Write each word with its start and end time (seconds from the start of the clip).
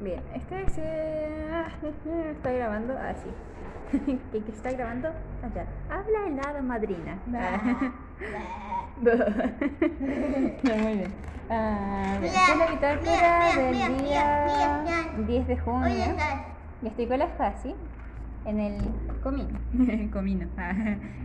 Bien, 0.00 0.20
esta 0.34 0.56
vez 0.56 0.78
eh, 0.78 1.66
está 2.32 2.52
grabando 2.52 2.94
así. 2.98 3.28
¿Qué, 3.92 4.18
qué 4.32 4.52
está 4.52 4.72
grabando? 4.72 5.08
Allá. 5.42 5.66
Habla 5.90 6.26
el 6.26 6.36
nada 6.36 6.62
madrina. 6.62 7.18
no, 7.26 7.42
muy 10.74 10.96
bien. 10.96 11.12
Ah, 11.50 12.16
bien, 12.20 12.32
esta 12.34 12.52
es 12.52 12.58
la 12.58 12.66
bitácora 12.66 13.54
del 13.56 13.74
día 13.74 13.88
mira, 13.90 14.82
mira. 14.84 15.26
10 15.26 15.46
de 15.46 15.56
junio. 15.58 16.16
Y 16.82 16.86
estoy 16.88 17.06
con 17.06 17.18
la 17.18 17.28
Fasi 17.28 17.74
en 18.46 18.60
el 18.60 18.78
comino. 19.22 19.58
comino. 20.12 20.48
Ah, 20.56 20.72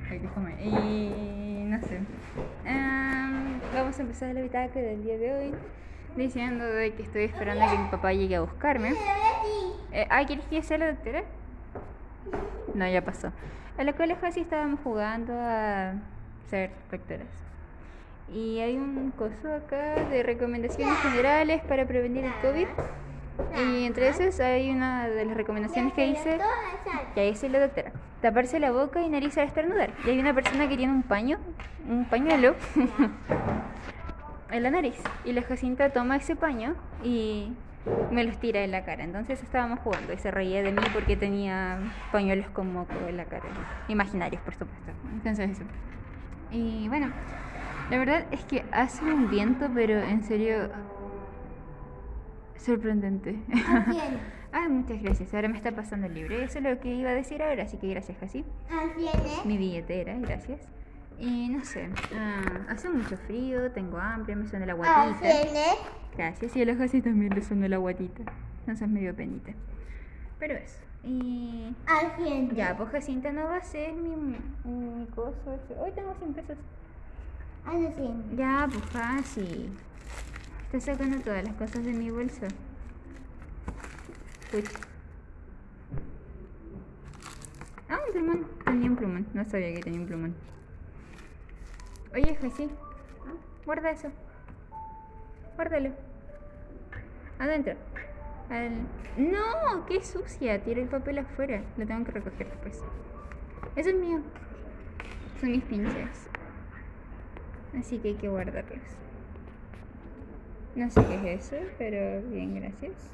hay 0.09 0.19
que 0.19 0.27
comer. 0.27 0.59
Y 0.61 1.65
no 1.67 1.79
sé. 1.81 1.99
Am, 2.67 3.59
vamos 3.73 3.97
a 3.97 4.01
empezar 4.01 4.33
la 4.33 4.41
bitácora 4.41 4.85
del 4.85 5.03
día 5.03 5.17
de 5.17 5.33
hoy 5.33 5.53
diciendo 6.15 6.65
de 6.65 6.93
que 6.93 7.03
estoy 7.03 7.23
esperando 7.23 7.63
a 7.63 7.71
que 7.71 7.77
mi 7.77 7.89
papá 7.89 8.13
llegue 8.13 8.35
a 8.35 8.41
buscarme. 8.41 8.93
ah, 10.09 10.23
¿quieres 10.25 10.45
que 10.45 10.61
sea 10.61 10.77
la 10.77 10.87
doctora? 10.87 11.23
No, 12.73 12.87
ya 12.87 13.03
pasó. 13.03 13.31
En 13.77 13.85
la 13.85 13.93
cual 13.93 14.15
sí 14.31 14.41
estábamos 14.41 14.79
jugando 14.83 15.33
a 15.33 15.93
ser 16.49 16.71
doctoras. 16.91 17.27
Y 18.33 18.59
hay 18.59 18.77
un 18.77 19.11
coso 19.17 19.53
acá 19.53 19.95
de 20.09 20.21
recomendaciones 20.21 20.97
generales 20.99 21.61
para 21.63 21.85
prevenir 21.87 22.25
el 22.25 22.33
COVID. 22.41 22.67
Y 23.57 23.85
entre 23.85 24.09
esas 24.09 24.39
hay 24.39 24.69
una 24.69 25.07
de 25.07 25.25
las 25.25 25.35
recomendaciones 25.35 25.93
que 25.93 26.07
dice, 26.07 26.37
que 27.15 27.21
ahí 27.21 27.35
la 27.49 27.59
doctora, 27.59 27.91
taparse 28.21 28.59
la 28.59 28.71
boca 28.71 29.01
y 29.01 29.09
nariz 29.09 29.37
al 29.37 29.47
estornudar. 29.47 29.91
Y 30.05 30.09
hay 30.09 30.19
una 30.19 30.33
persona 30.33 30.67
que 30.67 30.77
tiene 30.77 30.93
un 30.93 31.03
paño, 31.03 31.39
un 31.87 32.05
pañuelo 32.05 32.55
en 34.51 34.63
la 34.63 34.71
nariz. 34.71 34.95
Y 35.25 35.33
la 35.33 35.41
Jacinta 35.43 35.89
toma 35.91 36.17
ese 36.17 36.35
paño 36.35 36.75
y 37.03 37.53
me 38.11 38.23
los 38.23 38.37
tira 38.39 38.61
en 38.61 38.71
la 38.71 38.83
cara. 38.83 39.03
Entonces 39.03 39.41
estábamos 39.41 39.79
jugando 39.79 40.13
y 40.13 40.17
se 40.17 40.31
reía 40.31 40.61
de 40.63 40.71
mí 40.71 40.81
porque 40.93 41.15
tenía 41.15 41.79
pañuelos 42.11 42.49
con 42.49 42.73
moco 42.73 42.93
en 43.07 43.17
la 43.17 43.25
cara. 43.25 43.45
Imaginarios, 43.87 44.41
por 44.41 44.53
supuesto. 44.53 44.91
Entonces 45.13 45.51
eso. 45.51 45.63
Y 46.51 46.87
bueno, 46.87 47.11
la 47.89 47.97
verdad 47.97 48.25
es 48.31 48.43
que 48.45 48.65
hace 48.71 49.03
un 49.05 49.29
viento, 49.29 49.69
pero 49.73 49.99
en 49.99 50.23
serio 50.23 50.69
sorprendente. 52.57 53.35
Ah, 54.51 54.67
muchas 54.69 55.01
gracias. 55.01 55.33
Ahora 55.33 55.47
me 55.47 55.57
está 55.57 55.71
pasando 55.71 56.07
el 56.07 56.13
libro. 56.13 56.35
Eso 56.35 56.57
es 56.59 56.63
lo 56.63 56.79
que 56.79 56.93
iba 56.93 57.09
a 57.09 57.13
decir 57.13 57.41
ahora, 57.41 57.63
así 57.63 57.77
que 57.77 57.87
gracias. 57.87 58.21
Así 58.21 58.39
es. 58.39 59.45
Mi 59.45 59.57
billetera, 59.57 60.15
gracias. 60.19 60.61
Y 61.19 61.49
no 61.49 61.65
sé, 61.65 61.89
ah, 62.15 62.65
hace 62.69 62.89
mucho 62.89 63.17
frío, 63.17 63.69
tengo 63.71 63.97
hambre, 63.97 64.35
me 64.35 64.47
suena 64.47 64.65
la 64.65 64.73
guatita. 64.73 65.17
Así 65.17 65.25
es. 65.25 65.77
Gracias, 66.15 66.55
y 66.55 66.61
a 66.61 66.65
la 66.65 66.75
Jasi 66.75 67.01
también 67.01 67.35
le 67.35 67.41
suena 67.41 67.67
la 67.67 67.77
guatita. 67.77 68.23
Entonces 68.61 68.87
medio 68.87 69.13
penita. 69.13 69.51
Pero 70.39 70.55
eso. 70.55 70.79
Y 71.03 71.75
ya, 72.53 72.75
pues 72.77 72.89
Jacinta 72.89 73.31
no 73.31 73.45
va 73.45 73.57
a 73.57 73.63
ser 73.63 73.93
mi, 73.93 74.15
mi 74.63 75.05
coso. 75.07 75.53
ese. 75.53 75.79
Hoy 75.79 75.91
tengo 75.91 76.13
100 76.15 76.33
pesos. 76.33 76.57
Es. 77.73 78.37
Ya, 78.37 78.67
pues 78.71 78.83
Jasi. 78.91 79.69
Está 80.71 80.93
sacando 80.93 81.19
todas 81.19 81.43
las 81.43 81.53
cosas 81.55 81.83
de 81.83 81.93
mi 81.93 82.11
bolsa. 82.11 82.47
Uy. 84.53 84.63
Ah, 87.89 87.99
un 88.05 88.13
plumón. 88.13 88.47
Tenía 88.65 88.89
un 88.89 88.95
plumón. 88.95 89.27
No 89.33 89.45
sabía 89.45 89.73
que 89.73 89.81
tenía 89.81 89.99
un 89.99 90.07
plumón. 90.07 90.35
Oye, 92.13 92.35
Jasi. 92.35 92.69
Guarda 93.65 93.91
eso. 93.91 94.09
Guárdalo. 95.55 95.91
Adentro. 97.39 97.73
No, 99.17 99.85
qué 99.87 100.01
sucia. 100.03 100.61
Tira 100.63 100.81
el 100.81 100.87
papel 100.87 101.19
afuera. 101.19 101.63
Lo 101.77 101.85
tengo 101.85 102.05
que 102.05 102.11
recoger 102.11 102.47
después. 102.49 102.81
Eso 103.75 103.89
es 103.89 103.95
mío. 103.95 104.21
Son 105.39 105.51
mis 105.51 105.63
pinches. 105.63 106.27
Así 107.77 107.99
que 107.99 108.09
hay 108.09 108.15
que 108.15 108.29
guardarlos. 108.29 108.79
No 110.75 110.89
sé 110.89 111.05
qué 111.05 111.33
es 111.33 111.51
eso, 111.53 111.57
pero 111.77 112.21
bien, 112.29 112.55
gracias. 112.55 113.11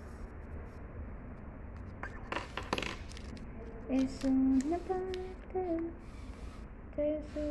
Es 3.89 4.23
una 4.23 4.78
parte 4.78 5.78
de 6.97 7.22
su 7.34 7.41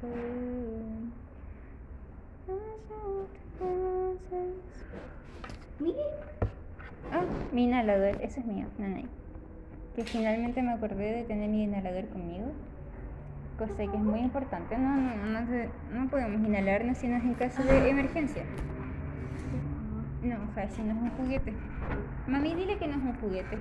corazón. 0.00 1.12
Entonces- 3.60 4.84
Mire. 5.80 6.04
Ah, 7.12 7.24
mi 7.54 7.64
inhalador, 7.64 8.16
ese 8.20 8.40
es 8.40 8.46
mío, 8.46 8.66
Nanay. 8.78 9.06
Que 9.96 10.04
finalmente 10.04 10.60
me 10.62 10.72
acordé 10.72 11.12
de 11.12 11.22
tener 11.24 11.48
mi 11.48 11.62
inhalador 11.64 12.06
conmigo. 12.08 12.46
Cosa 13.58 13.76
que 13.76 13.84
es 13.84 14.02
muy 14.02 14.18
importante. 14.20 14.76
No, 14.76 14.96
no, 14.96 15.14
no, 15.14 15.46
se- 15.46 15.68
no 15.92 16.08
podemos 16.08 16.44
inhalarnos 16.46 16.98
si 16.98 17.06
no 17.06 17.16
es 17.16 17.22
en 17.24 17.34
caso 17.34 17.62
de 17.62 17.88
emergencia. 17.88 18.42
No, 20.22 20.36
Hashi, 20.56 20.82
no 20.82 20.92
es 20.94 21.02
un 21.02 21.10
juguete. 21.10 21.52
Mami, 22.26 22.54
dile 22.54 22.76
que 22.78 22.88
no 22.88 22.94
es 22.94 23.02
un 23.02 23.14
juguete. 23.20 23.58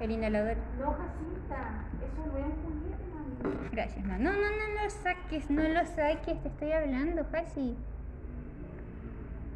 El 0.00 0.10
inhalador. 0.12 0.56
No, 0.78 0.92
Jacinta, 0.92 1.84
eso 2.04 2.26
no 2.30 2.38
es 2.38 2.44
un 2.44 2.80
juguete, 2.80 3.04
mami. 3.12 3.68
Gracias, 3.72 4.04
ma. 4.04 4.18
No, 4.18 4.30
no, 4.30 4.38
no 4.38 4.82
lo 4.84 4.90
saques, 4.90 5.50
no 5.50 5.62
lo 5.62 5.84
saques, 5.86 6.40
te 6.42 6.48
estoy 6.48 6.72
hablando, 6.72 7.26
Hashi. 7.32 7.76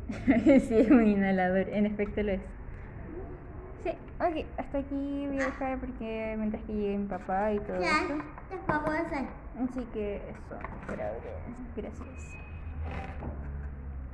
sí, 0.61 0.75
es 0.75 0.91
un 0.91 1.07
inhalador, 1.07 1.69
en 1.69 1.87
efecto 1.87 2.23
lo 2.23 2.33
es. 2.33 2.41
Sí, 3.83 3.91
ok, 4.21 4.47
hasta 4.59 4.79
aquí 4.79 5.27
voy 5.29 5.41
a 5.41 5.45
dejar 5.47 5.79
porque 5.79 6.35
mientras 6.37 6.63
que 6.65 6.73
llegue 6.73 6.99
mi 6.99 7.07
papá 7.07 7.53
y 7.53 7.59
todo 7.61 7.81
Ya. 7.81 8.05
eso. 8.05 8.19
Así 9.63 9.85
que 9.93 10.17
eso, 10.17 10.59
ahora. 10.89 11.13
Gracias. 11.77 12.37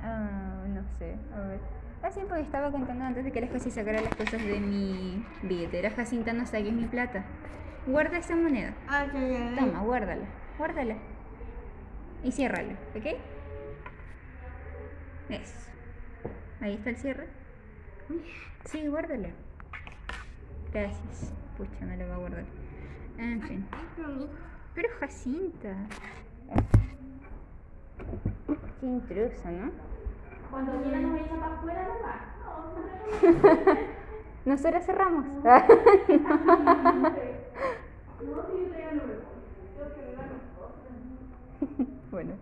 Ah, 0.01 0.63
no 0.67 0.81
sé, 0.97 1.15
a 1.35 1.39
ver. 1.47 1.59
Ah, 2.03 2.11
sí, 2.11 2.21
porque 2.27 2.43
estaba 2.43 2.71
contando 2.71 3.03
antes 3.05 3.23
de 3.25 3.31
que 3.31 3.41
la 3.41 3.47
Jasi 3.47 3.71
sacara 3.71 4.01
las 4.01 4.13
cosas 4.15 4.43
de 4.43 4.59
mi 4.59 5.25
billetera. 5.41 5.89
Jacinta, 5.89 6.33
no 6.33 6.45
saques 6.45 6.71
mi 6.71 6.85
plata. 6.85 7.23
Guarda 7.87 8.17
esa 8.17 8.35
moneda. 8.35 8.73
Así 8.87 9.17
es. 9.17 9.55
Toma, 9.55 9.81
guárdala. 9.81 10.25
Guárdala. 10.57 10.95
Y 12.23 12.31
ciérrala, 12.31 12.73
¿ok? 12.95 13.05
Eso. 15.29 15.69
Ahí 16.61 16.73
está 16.75 16.91
el 16.91 16.97
cierre. 16.97 17.27
Sí, 18.65 18.87
guárdala. 18.87 19.29
Gracias. 20.75 21.31
Pucha, 21.57 21.85
no 21.85 21.95
lo 21.95 22.09
va 22.09 22.15
a 22.15 22.17
guardar. 22.17 22.43
En 23.17 23.41
fin. 23.43 23.65
Pero 24.73 24.89
Jacinta. 24.99 25.73
Qué 28.81 28.85
intruso, 28.85 29.51
¿no? 29.51 29.71
Cuando 30.51 30.73
quiera 30.83 30.99
nos 30.99 31.21
echa 31.21 31.39
para 31.39 31.55
afuera. 31.55 31.87
No, 34.45 34.57
siempre 34.57 34.81
Nosotros 34.81 34.85
cerramos. 34.85 35.25
No, 35.25 35.41
si 36.05 36.13
yo 38.27 38.69
traigo 38.69 38.89
el 38.89 38.97
número. 38.97 39.21
Yo 39.79 39.95
que 39.95 40.01
me 40.01 40.11
dan 40.13 40.29
cosas. 40.59 41.87
bueno. 42.11 42.33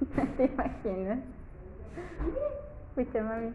¿Te 0.36 0.44
imaginas? 0.44 1.18
Mami. 2.96 3.52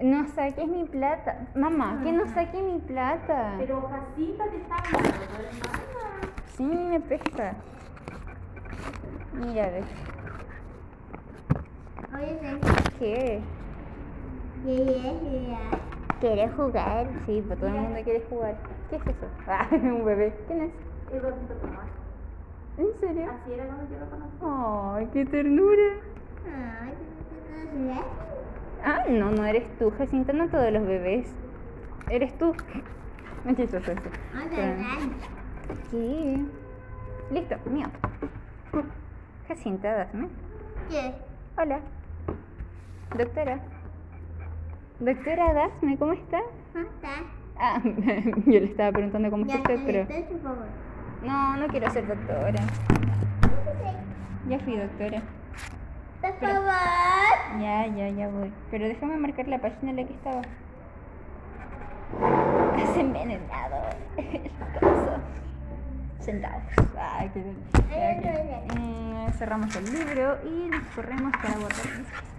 No 0.00 0.26
saques 0.28 0.66
mi 0.66 0.84
plata. 0.84 1.46
Mamá, 1.54 2.00
que 2.02 2.12
no 2.12 2.26
saque 2.26 2.62
mi 2.62 2.78
plata. 2.80 3.54
Pero 3.58 3.82
Jacinta 3.82 4.44
te 4.48 4.56
está 4.56 4.76
hablando. 4.76 5.18
Sí, 6.56 6.64
me 6.64 7.00
pesca. 7.00 7.54
Mira, 9.34 9.68
ves. 9.68 9.84
Oye, 12.14 12.38
Sas. 12.40 12.88
¿Qué? 12.98 13.42
¿Quieres 16.20 16.54
jugar? 16.54 17.08
Sí, 17.26 17.42
pues 17.46 17.58
todo 17.58 17.68
el 17.68 17.74
mundo 17.74 18.00
quiere 18.04 18.24
jugar. 18.30 18.56
¿Qué 18.88 18.96
es 18.96 19.02
eso? 19.02 19.26
Ah, 19.48 19.68
un 19.72 20.04
bebé. 20.04 20.34
¿Quién 20.46 20.62
es? 20.62 20.72
Eduardito 21.12 21.54
Tomás. 21.54 21.88
¿En 22.78 23.00
serio? 23.00 23.30
Así 23.30 23.52
era 23.52 23.66
cuando 23.66 23.84
yo 23.90 23.98
lo 23.98 24.10
conocí. 24.10 24.98
Ay, 24.98 25.08
qué 25.12 25.26
ternura. 25.26 25.82
Ay. 26.46 26.94
Ah, 28.84 29.04
no, 29.08 29.30
no 29.30 29.44
eres 29.44 29.64
tú, 29.78 29.92
Jacinta, 29.96 30.32
no 30.32 30.48
todos 30.48 30.72
los 30.72 30.84
bebés. 30.86 31.26
Eres 32.10 32.36
tú. 32.38 32.54
Es 33.46 33.56
chistoso 33.56 33.92
eso. 33.92 34.02
Sí. 35.90 36.46
Listo, 37.30 37.56
mío. 37.70 37.86
Jacinta, 39.48 40.06
dame. 40.12 40.28
¿Qué? 40.90 41.14
Hola. 41.56 41.80
Doctora. 43.16 43.60
Doctora, 45.00 45.52
Dasme, 45.52 45.96
¿cómo 45.98 46.12
está? 46.12 46.40
¿Cómo 46.72 46.84
estás? 46.84 47.22
Ah, 47.58 47.80
yo 47.84 48.60
le 48.60 48.64
estaba 48.64 48.92
preguntando 48.92 49.30
cómo 49.30 49.44
está 49.44 49.58
usted, 49.58 49.80
pero... 49.86 50.06
No, 51.24 51.56
no 51.56 51.68
quiero 51.68 51.90
ser 51.90 52.06
doctora. 52.06 52.60
Ya 54.48 54.58
fui 54.60 54.76
doctora. 54.76 55.22
Pero-. 56.42 56.62
Ya, 57.60 57.86
ya, 57.86 58.08
ya 58.08 58.28
voy. 58.28 58.52
Pero 58.70 58.86
déjame 58.86 59.16
marcar 59.16 59.46
la 59.48 59.58
página 59.58 59.90
en 59.90 59.96
la 59.96 60.04
que 60.04 60.14
estaba. 60.14 60.40
Has 62.76 62.96
envenenado. 62.96 63.82
Centavos. 66.20 66.62
Ay, 66.98 67.30
qué 67.32 67.40
delicia. 67.42 67.80
Ya, 67.90 68.18
ok. 68.18 68.24
Eh, 68.76 69.28
cerramos 69.38 69.74
el 69.76 69.84
libro 69.92 70.38
y 70.44 70.68
nos 70.68 70.82
corremos 70.94 71.32
para 71.36 71.54
guardar 71.58 71.86
mis 71.98 72.06
cosas. 72.08 72.32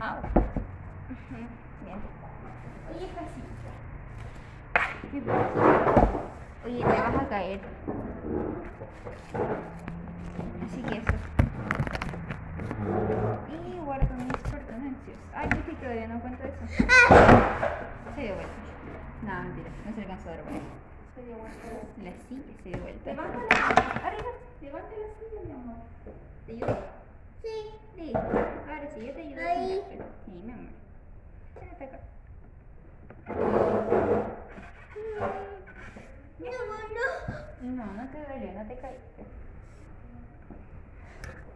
Au. 0.00 0.18
Ujú, 0.18 1.48
Bien. 1.84 1.98
Oye. 2.94 3.08
¿Qué 5.12 5.20
pasa? 5.20 5.50
Oye, 6.64 6.78
te 6.78 6.84
vas 6.84 7.14
a 7.22 7.28
caer. 7.28 7.60
Así 10.64 10.82
que 10.82 10.96
eso. 10.96 11.37
Y 13.48 13.78
guardo 13.78 14.14
mis 14.16 14.32
pertenencias. 14.50 15.16
Ay, 15.34 15.48
sí 15.66 15.72
todavía 15.80 16.08
no 16.08 16.20
cuento 16.20 16.42
eso. 16.44 16.66
Se 18.14 18.20
dio 18.22 18.34
vuelta. 18.34 18.52
No, 19.22 19.42
mentira, 19.42 19.70
no 19.86 19.94
se 19.94 20.00
alcanzó 20.02 20.28
a 20.28 20.32
dar 20.32 20.44
vuelta. 20.44 20.66
Se 21.14 21.22
dio 21.24 21.36
vuelta. 21.36 21.68
La 22.02 22.12
silla 22.28 22.54
se 22.62 22.68
dio 22.68 22.78
vuelta. 22.80 23.10
Levántala. 23.10 23.46
Arriba. 24.04 24.30
Levante 24.60 24.94
la 24.96 25.08
silla, 25.18 25.40
mi 25.46 25.52
amor. 25.52 25.76
¿Te 26.46 26.52
ayudo? 26.52 26.78
Sí. 27.42 27.56
Sí. 27.94 28.12
Ahora 28.14 28.88
sí, 28.94 29.06
yo 29.06 29.12
te 29.12 29.20
ayudo. 29.20 29.40
Ahí. 29.48 29.82
Sí, 30.24 30.32
mi 30.44 30.52
amor. 30.52 30.70
Siéntate 31.58 31.84
acá. 31.84 31.98
No, 36.40 36.46
no. 36.96 37.84
No, 37.84 37.84
no 37.84 38.08
te 38.10 38.18
duele, 38.24 38.52
no 38.52 38.66
te 38.66 38.76
caíste. 38.76 39.24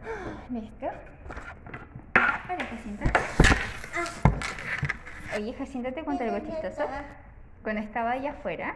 ¿Listo? 0.51 0.87
Hola, 2.15 2.65
Jacinta. 2.71 3.05
Oye, 5.37 5.53
Jacinta, 5.55 5.93
te 5.93 6.03
cuento 6.03 6.25
algo 6.25 6.41
chistoso. 6.41 6.87
Cuando 7.63 7.81
estaba 7.81 8.11
allá 8.13 8.33
afuera, 8.33 8.75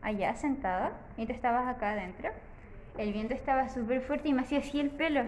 allá 0.00 0.34
sentada, 0.34 0.92
y 1.16 1.26
tú 1.26 1.32
estabas 1.32 1.66
acá 1.68 1.90
adentro, 1.90 2.30
el 2.98 3.12
viento 3.12 3.34
estaba 3.34 3.68
súper 3.68 4.00
fuerte 4.02 4.28
y 4.28 4.32
me 4.32 4.42
hacía 4.42 4.60
así 4.60 4.78
el 4.80 4.90
pelo. 4.90 5.24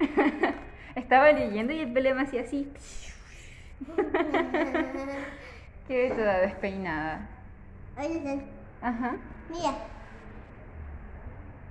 estaba 0.94 1.32
leyendo 1.32 1.72
y 1.72 1.80
el 1.80 1.92
pelo 1.92 2.14
me 2.14 2.22
hacía 2.22 2.42
así. 2.42 2.72
Quedé 5.88 6.10
toda 6.10 6.38
despeinada. 6.38 7.28
Oye, 7.98 8.42
Ajá. 8.80 9.16
mira. 9.50 9.74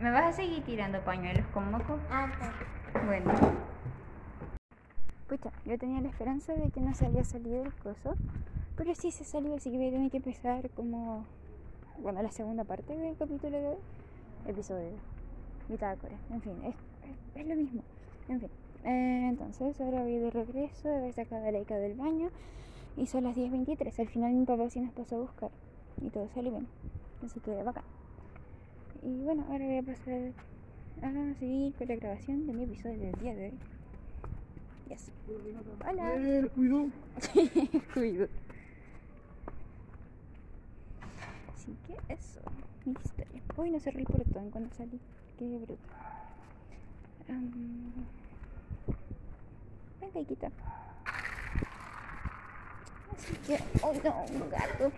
¿Me 0.01 0.11
vas 0.11 0.23
a 0.23 0.31
seguir 0.31 0.63
tirando 0.63 1.01
pañuelos 1.01 1.45
con 1.47 1.71
moco? 1.71 1.99
Ah, 2.09 2.31
Bueno. 3.05 3.33
Pucha, 5.27 5.51
yo 5.65 5.77
tenía 5.77 5.99
la 5.99 6.07
esperanza 6.07 6.53
de 6.53 6.69
que 6.71 6.79
no 6.79 6.93
se 6.93 7.05
había 7.05 7.25
salido 7.25 7.63
el 7.63 7.73
coso, 7.73 8.15
pero 8.77 8.95
sí 8.95 9.11
se 9.11 9.25
salió, 9.25 9.55
así 9.55 9.69
que 9.69 9.77
voy 9.77 9.89
a 9.89 9.91
tener 9.91 10.09
que 10.09 10.17
empezar 10.17 10.69
como, 10.69 11.25
bueno, 11.97 12.23
la 12.23 12.31
segunda 12.31 12.63
parte 12.63 12.95
del 12.95 13.17
capítulo 13.17 13.57
de 13.57 13.67
hoy, 13.67 13.77
episodio, 14.47 14.93
bitácora, 15.67 16.15
en 16.31 16.41
fin, 16.41 16.53
es, 16.63 16.75
es, 17.35 17.41
es 17.41 17.47
lo 17.47 17.55
mismo, 17.55 17.83
en 18.29 18.39
fin. 18.39 18.49
Eh, 18.85 19.27
entonces, 19.29 19.79
ahora 19.81 20.01
voy 20.01 20.17
de 20.17 20.31
regreso 20.31 20.87
de 20.87 20.95
haber 20.95 21.13
sacado 21.13 21.45
a 21.45 21.51
Laika 21.51 21.75
del 21.75 21.95
baño 21.95 22.29
y 22.95 23.05
son 23.05 23.25
las 23.25 23.35
10.23, 23.35 23.99
al 23.99 24.07
final 24.07 24.33
mi 24.33 24.45
papá 24.45 24.69
sí 24.69 24.79
nos 24.79 24.93
pasó 24.93 25.17
a 25.17 25.19
buscar 25.19 25.51
y 26.01 26.09
todo 26.09 26.27
salió 26.29 26.51
bien, 26.51 26.67
así 27.21 27.41
que 27.41 27.51
bacán. 27.63 27.98
Y 29.01 29.21
bueno, 29.21 29.45
ahora 29.49 29.65
voy 29.65 29.77
a 29.77 29.83
pasar 29.83 30.33
a 31.01 31.33
seguir 31.35 31.73
con 31.75 31.87
la 31.87 31.95
grabación 31.95 32.45
de 32.45 32.53
mi 32.53 32.63
episodio 32.63 32.99
del 32.99 33.19
día 33.19 33.33
de 33.33 33.45
hoy. 33.45 33.53
Yes. 34.89 35.11
Hola. 35.87 36.15
Eh, 36.15 36.49
cuidado. 36.53 36.87
Cuido. 37.93 38.27
Así 41.53 41.77
que 41.87 42.13
eso, 42.13 42.41
mi 42.85 42.93
historia. 42.93 43.41
Hoy 43.55 43.71
no 43.71 43.79
cerré 43.79 44.01
el 44.01 44.05
portón 44.05 44.51
cuando 44.51 44.75
salí. 44.75 44.99
Qué 45.37 45.45
bruto. 45.45 45.77
Am, 47.29 47.93
venga, 50.01 50.19
Ikita. 50.19 50.51
Así 53.15 53.33
que. 53.47 53.59
¡Oh 53.81 53.93
no! 54.03 54.43
Un 54.43 54.49
gato. 54.49 54.91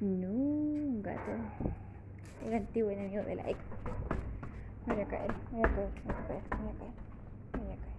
No, 0.00 0.28
un 0.28 1.02
gato. 1.02 1.83
El 2.44 2.52
antiguo 2.52 2.90
enemigo 2.90 3.22
de 3.22 3.36
la 3.36 3.42
voy 3.44 5.00
a 5.00 5.06
caer, 5.06 5.32
voy 5.50 5.62
a 5.62 5.74
caer, 5.74 5.90
voy 6.04 6.14
a 6.14 6.26
caer, 6.26 6.42
voy 6.50 6.68
a 6.68 6.78
caer. 6.78 6.92
Voy 7.52 7.72
a 7.72 7.76
caer. 7.76 7.94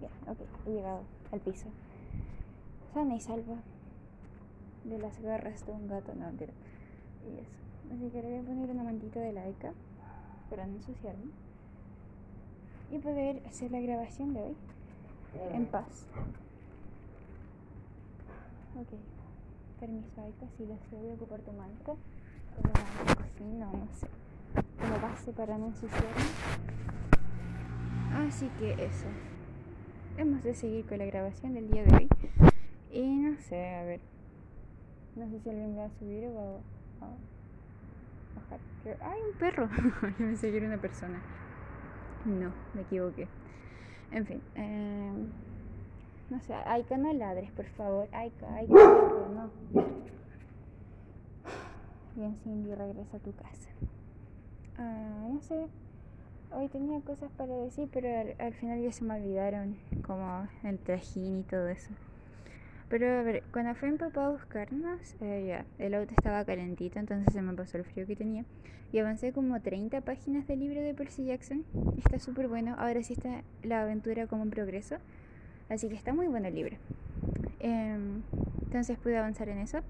Ya, 0.00 0.32
ok, 0.32 0.38
he 0.66 0.70
llegado 0.70 1.02
al 1.30 1.40
piso. 1.40 1.66
Sana 2.92 3.14
y 3.14 3.20
salva 3.20 3.54
de 4.82 4.98
las 4.98 5.20
garras 5.20 5.64
de 5.64 5.72
un 5.72 5.86
gato, 5.86 6.12
no 6.16 6.26
mentira. 6.26 6.52
Y 7.24 7.38
eso. 7.38 7.94
Así 7.94 8.10
que 8.10 8.20
le 8.20 8.30
voy 8.30 8.38
a 8.38 8.42
poner 8.42 8.70
una 8.70 8.82
mantita 8.82 9.20
de 9.20 9.32
laica 9.32 9.72
para 10.50 10.66
no 10.66 10.74
ensuciarme. 10.74 11.30
Y 12.90 12.98
poder 12.98 13.46
hacer 13.46 13.70
la 13.70 13.80
grabación 13.80 14.34
de 14.34 14.40
hoy 14.40 14.56
en 15.52 15.66
paz. 15.66 16.06
Ok. 18.76 18.98
Permiso, 19.78 20.20
Aika, 20.20 20.46
si 20.56 20.66
lo 20.66 20.74
sé, 20.90 20.96
voy 20.96 21.10
a 21.10 21.14
ocupar 21.14 21.40
tu 21.42 21.52
manta 21.52 21.94
como 22.62 23.14
cocina, 23.16 23.66
no 23.72 23.88
sé, 23.92 24.06
como 24.80 25.00
base 25.00 25.32
para 25.32 25.58
no 25.58 25.66
ensuciarme. 25.66 26.08
Así 28.26 28.48
que 28.58 28.72
eso. 28.84 29.06
Hemos 30.16 30.42
de 30.44 30.54
seguir 30.54 30.86
con 30.86 30.98
la 30.98 31.06
grabación 31.06 31.54
del 31.54 31.70
día 31.70 31.82
de 31.84 31.94
hoy. 31.96 32.08
Y 32.92 33.16
no 33.16 33.36
sé, 33.40 33.74
a 33.74 33.84
ver. 33.84 34.00
No 35.16 35.28
sé 35.28 35.40
si 35.40 35.50
alguien 35.50 35.76
va 35.76 35.86
a 35.86 35.90
subir 35.98 36.26
o 36.28 36.34
va 36.34 36.42
a, 37.06 37.10
bajar. 38.40 38.60
Creo- 38.82 38.96
¡Ay, 39.00 39.18
un 39.32 39.38
perro! 39.38 39.68
Yo 40.02 40.12
pensé 40.16 40.52
que 40.52 40.64
una 40.64 40.78
persona. 40.78 41.20
No, 42.24 42.52
me 42.74 42.82
equivoqué. 42.82 43.28
En 44.12 44.26
fin. 44.26 44.40
em, 44.54 45.26
no 46.30 46.40
sé, 46.40 46.54
Aika, 46.54 46.96
no 46.96 47.12
ladres, 47.12 47.50
por 47.52 47.66
favor. 47.66 48.08
Aika, 48.12 48.54
Aika, 48.54 48.74
no. 48.74 49.50
Bien, 52.16 52.36
Cindy, 52.44 52.72
regresa 52.74 53.16
a 53.16 53.20
tu 53.20 53.32
casa. 53.32 53.70
Ah, 54.78 55.26
no 55.28 55.40
sé. 55.40 55.66
Hoy 56.52 56.68
tenía 56.68 57.00
cosas 57.00 57.30
para 57.36 57.52
decir, 57.56 57.88
pero 57.92 58.08
al, 58.08 58.36
al 58.38 58.54
final 58.54 58.80
ya 58.80 58.92
se 58.92 59.02
me 59.04 59.14
olvidaron, 59.14 59.76
como 60.06 60.46
el 60.62 60.78
trajín 60.78 61.40
y 61.40 61.42
todo 61.42 61.68
eso. 61.68 61.90
Pero 62.88 63.18
a 63.18 63.22
ver, 63.22 63.42
cuando 63.52 63.74
fue 63.74 63.90
mi 63.90 63.98
papá 63.98 64.26
a 64.26 64.30
buscarnos, 64.30 65.16
eh, 65.20 65.46
ya, 65.48 65.84
el 65.84 65.94
auto 65.94 66.14
estaba 66.14 66.44
calentito, 66.44 67.00
entonces 67.00 67.32
se 67.32 67.42
me 67.42 67.52
pasó 67.54 67.78
el 67.78 67.84
frío 67.84 68.06
que 68.06 68.14
tenía. 68.14 68.44
Y 68.92 69.00
avancé 69.00 69.32
como 69.32 69.60
30 69.60 70.00
páginas 70.02 70.46
del 70.46 70.60
libro 70.60 70.80
de 70.80 70.94
Percy 70.94 71.24
Jackson. 71.24 71.64
Está 71.98 72.20
súper 72.20 72.46
bueno. 72.46 72.76
Ahora 72.78 73.02
sí 73.02 73.14
está 73.14 73.42
la 73.64 73.82
aventura 73.82 74.28
como 74.28 74.44
en 74.44 74.50
progreso. 74.50 74.98
Así 75.68 75.88
que 75.88 75.96
está 75.96 76.14
muy 76.14 76.28
bueno 76.28 76.46
el 76.46 76.54
libro. 76.54 76.76
Em, 77.58 78.22
entonces 78.66 78.98
pude 78.98 79.18
avanzar 79.18 79.48
en 79.48 79.58
eso. 79.58 79.80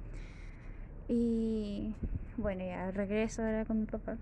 Y 1.09 1.95
bueno, 2.37 2.65
ya 2.65 2.91
regreso 2.91 3.43
ahora 3.43 3.65
con 3.65 3.81
mi 3.81 3.87
papá. 3.87 4.17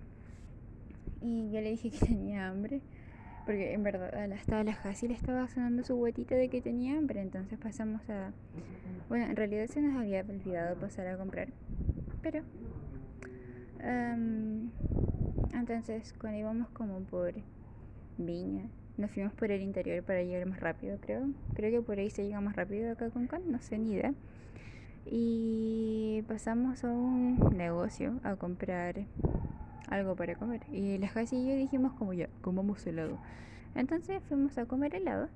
Y 1.21 1.51
yo 1.51 1.61
le 1.61 1.71
dije 1.71 1.89
que 1.89 1.97
tenía 2.05 2.49
hambre. 2.49 2.81
Porque 3.45 3.73
en 3.73 3.83
verdad 3.83 4.31
hasta 4.31 4.63
la 4.63 4.73
Jassi 4.73 5.07
le 5.07 5.15
estaba 5.15 5.47
sonando 5.49 5.83
su 5.83 5.95
guatita 5.95 6.35
de 6.35 6.49
que 6.49 6.61
tenía 6.61 6.97
hambre. 6.97 7.21
Entonces 7.21 7.59
pasamos 7.59 8.09
a... 8.09 8.31
Bueno, 9.09 9.25
en 9.25 9.35
realidad 9.35 9.67
se 9.67 9.81
nos 9.81 9.97
había 9.97 10.21
olvidado 10.21 10.75
pasar 10.77 11.07
a 11.07 11.17
comprar. 11.17 11.49
Pero... 12.21 12.43
em, 13.79 14.69
entonces 15.53 16.13
cuando 16.19 16.39
íbamos 16.39 16.69
como 16.69 16.99
por 17.01 17.33
Viña, 18.17 18.69
nos 18.97 19.11
fuimos 19.11 19.33
por 19.33 19.51
el 19.51 19.61
interior 19.61 20.03
para 20.03 20.23
llegar 20.23 20.47
más 20.47 20.59
rápido, 20.59 20.97
creo. 21.01 21.27
Creo 21.53 21.71
que 21.71 21.85
por 21.85 21.97
ahí 21.99 22.09
se 22.09 22.23
llega 22.23 22.39
más 22.41 22.55
rápido 22.55 22.91
acá 22.91 23.09
con 23.09 23.27
Con, 23.27 23.51
no 23.51 23.59
sé 23.59 23.77
ni 23.77 23.93
idea. 23.93 24.13
Y 25.05 26.23
pasamos 26.27 26.83
a 26.83 26.89
un 26.89 27.37
negocio 27.55 28.19
a 28.23 28.35
comprar 28.35 29.05
algo 29.89 30.15
para 30.15 30.35
comer. 30.35 30.61
Y 30.71 30.97
la 30.97 31.07
Jassi 31.07 31.37
y 31.37 31.47
yo 31.47 31.55
dijimos 31.55 31.93
como 31.93 32.13
ya, 32.13 32.29
comamos 32.41 32.85
helado. 32.87 33.17
Entonces 33.75 34.21
fuimos 34.27 34.57
a 34.57 34.65
comer 34.65 34.95
helado. 34.95 35.29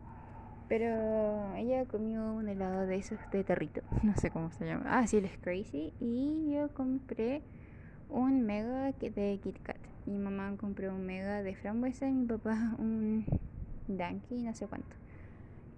Pero 0.67 1.55
ella 1.55 1.85
comió 1.85 2.33
un 2.33 2.49
helado 2.49 2.85
de 2.87 2.97
esos 2.97 3.19
de 3.31 3.43
tarrito. 3.43 3.81
No 4.03 4.15
sé 4.15 4.31
cómo 4.31 4.51
se 4.51 4.65
llama. 4.65 4.85
Ah, 4.87 5.07
sí, 5.07 5.17
el 5.17 5.29
crazy. 5.39 5.93
Y 5.99 6.53
yo 6.53 6.69
compré 6.73 7.41
un 8.09 8.45
mega 8.45 8.91
de 8.91 9.39
Kit 9.41 9.61
Kat. 9.63 9.77
Mi 10.05 10.17
mamá 10.17 10.55
compró 10.57 10.93
un 10.93 11.05
mega 11.05 11.41
de 11.41 11.55
frambuesa 11.55 12.07
y 12.07 12.13
mi 12.13 12.25
papá 12.25 12.75
un 12.79 13.25
Danky, 13.87 14.41
no 14.41 14.53
sé 14.53 14.67
cuánto. 14.67 14.95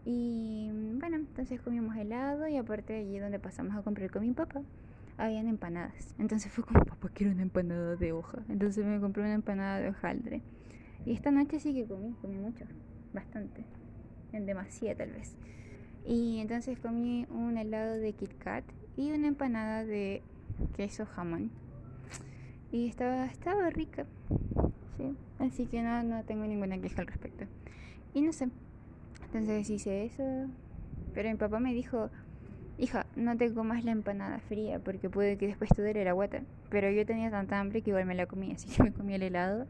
Y 0.06 0.70
bueno, 1.00 1.18
entonces 1.18 1.62
comimos 1.62 1.96
helado 1.96 2.48
y 2.48 2.58
aparte 2.58 2.94
de 2.94 3.00
allí 3.00 3.20
donde 3.20 3.40
pasamos 3.40 3.76
a 3.76 3.82
comprar 3.82 4.10
con 4.10 4.24
mi 4.24 4.34
papá, 4.34 4.62
habían 5.18 5.48
empanadas. 5.48 6.16
Entonces 6.18 6.52
fue 6.52 6.64
como, 6.64 6.84
papá, 6.86 7.10
quiero 7.14 7.34
una 7.34 7.44
empanada 7.44 7.96
de 7.96 8.12
hoja. 8.12 8.40
Entonces 8.50 8.86
me 8.86 9.00
compré 9.00 9.24
una 9.24 9.34
empanada 9.34 9.80
de 9.80 9.90
hojaldre. 9.90 10.42
Y 11.06 11.14
esta 11.14 11.32
noche 11.32 11.60
sí 11.60 11.74
que 11.74 11.86
comí, 11.86 12.14
comí 12.22 12.38
mucho, 12.38 12.66
bastante, 13.14 13.66
en 14.32 14.46
demasía 14.46 14.96
tal 14.96 15.12
vez. 15.12 15.36
Y 16.06 16.40
entonces 16.40 16.80
comí 16.80 17.26
un 17.30 17.58
helado 17.58 17.96
de 17.96 18.14
Kit 18.14 18.34
Kat 18.38 18.64
y 18.98 19.12
una 19.12 19.28
empanada 19.28 19.86
de 19.86 20.22
queso 20.76 21.06
jamón. 21.06 21.52
Y 22.72 22.88
estaba, 22.88 23.26
estaba 23.26 23.70
rica, 23.70 24.06
sí. 24.98 25.16
Así 25.40 25.66
que 25.66 25.82
no, 25.82 26.04
no 26.04 26.24
tengo 26.24 26.46
ninguna 26.46 26.80
queja 26.80 27.02
al 27.02 27.08
respecto. 27.08 27.46
Y 28.14 28.22
no 28.22 28.32
sé, 28.32 28.50
entonces 29.34 29.70
hice 29.70 30.06
eso. 30.06 30.48
Pero 31.14 31.30
mi 31.30 31.36
papá 31.36 31.60
me 31.60 31.74
dijo, 31.74 32.10
hija, 32.78 33.06
no 33.16 33.36
te 33.38 33.54
comas 33.54 33.84
la 33.84 33.92
empanada 33.92 34.40
fría 34.40 34.80
porque 34.80 35.10
puede 35.10 35.38
que 35.38 35.48
después 35.48 35.70
te 35.70 35.82
duele 35.82 36.04
la 36.04 36.14
guata. 36.14 36.42
Pero 36.70 36.90
yo 36.90 37.06
tenía 37.06 37.30
tanta 37.30 37.60
hambre 37.60 37.82
que 37.82 37.92
igual 37.92 38.06
me 38.06 38.16
la 38.16 38.26
comí, 38.26 38.52
así 38.56 38.70
que 38.70 38.84
me 38.84 38.92
comí 38.92 39.14
el 39.14 39.24
helado. 39.24 39.68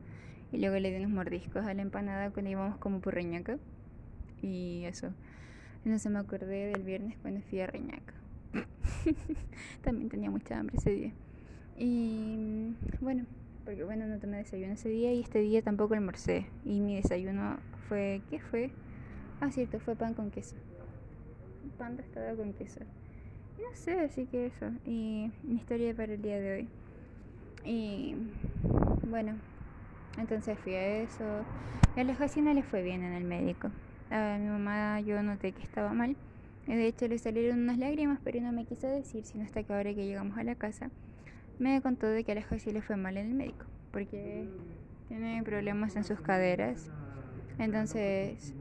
Y 0.51 0.57
luego 0.57 0.77
le 0.77 0.89
di 0.89 0.97
unos 0.97 1.11
mordiscos 1.11 1.65
a 1.65 1.73
la 1.73 1.81
empanada 1.81 2.31
cuando 2.31 2.49
íbamos 2.49 2.77
como 2.77 3.01
por 3.01 3.13
Reñaca. 3.13 3.57
Y 4.41 4.83
eso. 4.85 5.13
Entonces 5.85 6.11
me 6.11 6.19
acordé 6.19 6.67
del 6.67 6.83
viernes 6.83 7.17
cuando 7.21 7.41
fui 7.41 7.59
a 7.61 7.67
Reñaca. 7.67 8.13
También 9.83 10.09
tenía 10.09 10.31
mucha 10.31 10.57
hambre 10.57 10.77
ese 10.77 10.91
día. 10.91 11.11
Y 11.77 12.73
bueno, 12.99 13.25
porque 13.63 13.83
bueno, 13.83 14.07
no 14.07 14.19
tomé 14.19 14.37
desayuno 14.37 14.73
ese 14.73 14.89
día 14.89 15.13
y 15.13 15.21
este 15.21 15.39
día 15.39 15.61
tampoco 15.61 15.93
almorcé. 15.93 16.47
Y 16.65 16.81
mi 16.81 16.95
desayuno 16.95 17.57
fue, 17.87 18.21
¿qué 18.29 18.39
fue? 18.39 18.71
Ah, 19.41 19.51
cierto, 19.51 19.79
fue 19.79 19.95
pan 19.95 20.13
con 20.13 20.31
queso. 20.31 20.55
Pan 21.77 21.95
tostado 21.95 22.35
con 22.35 22.53
queso. 22.53 22.81
No 22.81 23.75
sé, 23.75 23.99
así 24.01 24.25
que 24.25 24.47
eso. 24.47 24.69
Y 24.85 25.31
mi 25.43 25.55
historia 25.55 25.93
para 25.93 26.13
el 26.13 26.21
día 26.21 26.39
de 26.39 26.53
hoy. 26.55 26.67
Y 27.65 28.15
bueno, 29.09 29.33
entonces 30.17 30.57
fui 30.59 30.73
a 30.73 31.03
eso. 31.03 31.23
A 31.95 32.03
la 32.03 32.13
no 32.13 32.53
le 32.53 32.63
fue 32.63 32.83
bien 32.83 33.03
en 33.03 33.13
el 33.13 33.23
médico. 33.23 33.69
A 34.09 34.37
mi 34.39 34.47
mamá 34.47 34.99
yo 35.01 35.21
noté 35.23 35.51
que 35.51 35.63
estaba 35.63 35.93
mal. 35.93 36.15
De 36.67 36.85
hecho 36.85 37.07
le 37.07 37.17
salieron 37.17 37.61
unas 37.61 37.77
lágrimas, 37.77 38.19
pero 38.23 38.41
no 38.41 38.51
me 38.51 38.65
quiso 38.65 38.87
decir, 38.87 39.23
sino 39.23 39.43
hasta 39.43 39.63
que 39.63 39.73
ahora 39.73 39.93
que 39.93 40.05
llegamos 40.05 40.37
a 40.37 40.43
la 40.43 40.55
casa 40.55 40.89
me 41.59 41.81
contó 41.81 42.07
de 42.07 42.23
que 42.23 42.31
a 42.33 42.35
la 42.35 42.45
le 42.65 42.81
fue 42.81 42.95
mal 42.95 43.17
en 43.17 43.27
el 43.27 43.33
médico, 43.33 43.65
porque 43.91 44.47
tiene 45.07 45.41
problemas 45.43 45.95
en 45.95 46.03
sus 46.03 46.21
caderas. 46.21 46.89
Entonces 47.57 48.53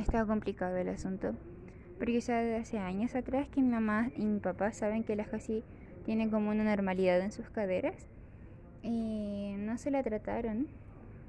estaba 0.00 0.26
complicado 0.26 0.76
el 0.76 0.88
asunto. 0.88 1.34
Porque 1.98 2.20
ya 2.20 2.56
hace 2.56 2.78
años 2.78 3.14
atrás 3.14 3.48
que 3.48 3.62
mi 3.62 3.68
mamá 3.68 4.10
y 4.16 4.26
mi 4.26 4.40
papá 4.40 4.72
saben 4.72 5.04
que 5.04 5.16
la 5.16 5.24
Jasi 5.24 5.62
tiene 6.04 6.28
como 6.28 6.50
una 6.50 6.64
normalidad 6.64 7.20
en 7.20 7.32
sus 7.32 7.48
caderas 7.50 8.06
y 8.82 9.54
no 9.58 9.78
se 9.78 9.90
la 9.90 10.02
trataron 10.02 10.66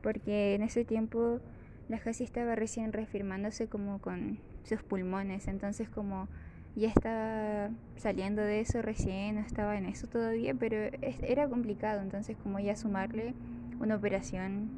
porque 0.01 0.55
en 0.55 0.61
ese 0.61 0.85
tiempo 0.85 1.39
la 1.87 1.97
Jasi 1.97 2.23
estaba 2.23 2.55
recién 2.55 2.93
reafirmándose 2.93 3.67
como 3.67 3.99
con 3.99 4.39
sus 4.63 4.83
pulmones, 4.83 5.47
entonces 5.47 5.87
como 5.87 6.27
ya 6.75 6.89
estaba 6.89 7.69
saliendo 7.95 8.41
de 8.41 8.59
eso 8.59 8.81
recién, 8.81 9.35
no 9.35 9.41
estaba 9.41 9.77
en 9.77 9.85
eso 9.85 10.07
todavía, 10.07 10.53
pero 10.53 10.77
era 11.01 11.47
complicado, 11.47 12.01
entonces 12.01 12.35
como 12.37 12.59
ya 12.59 12.75
sumarle 12.75 13.33
una 13.79 13.95
operación 13.95 14.69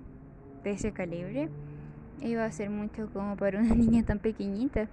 de 0.63 0.72
ese 0.72 0.91
calibre 0.91 1.50
iba 2.22 2.46
a 2.46 2.52
ser 2.52 2.70
mucho 2.70 3.10
como 3.14 3.36
para 3.36 3.60
una 3.60 3.76
niña 3.76 4.04
tan 4.04 4.20
pequeñita. 4.20 4.88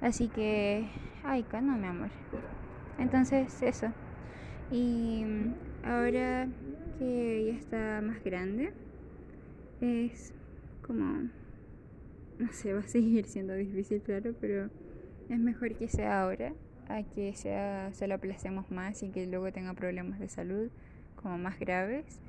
Así 0.00 0.28
que, 0.28 0.88
ay, 1.24 1.44
no, 1.52 1.76
mi 1.76 1.86
amor. 1.86 2.10
Entonces, 2.98 3.62
eso. 3.62 3.88
Y 4.70 5.24
ahora 5.84 6.48
que 6.98 7.44
ya 7.46 7.58
está 7.58 8.00
más 8.02 8.22
grande, 8.24 8.72
es 9.80 10.32
como, 10.86 11.28
no 12.38 12.52
sé, 12.52 12.72
va 12.72 12.80
a 12.80 12.88
seguir 12.88 13.26
siendo 13.26 13.54
difícil, 13.54 14.00
claro, 14.02 14.34
pero 14.40 14.70
es 15.28 15.38
mejor 15.38 15.74
que 15.74 15.88
sea 15.88 16.22
ahora 16.22 16.52
a 16.88 17.02
que 17.02 17.34
sea, 17.34 17.92
se 17.92 18.06
lo 18.06 18.14
aplacemos 18.14 18.70
más 18.70 19.02
y 19.02 19.10
que 19.10 19.26
luego 19.26 19.52
tenga 19.52 19.74
problemas 19.74 20.18
de 20.18 20.28
salud 20.28 20.68
como 21.16 21.38
más 21.38 21.58
graves 21.58 22.20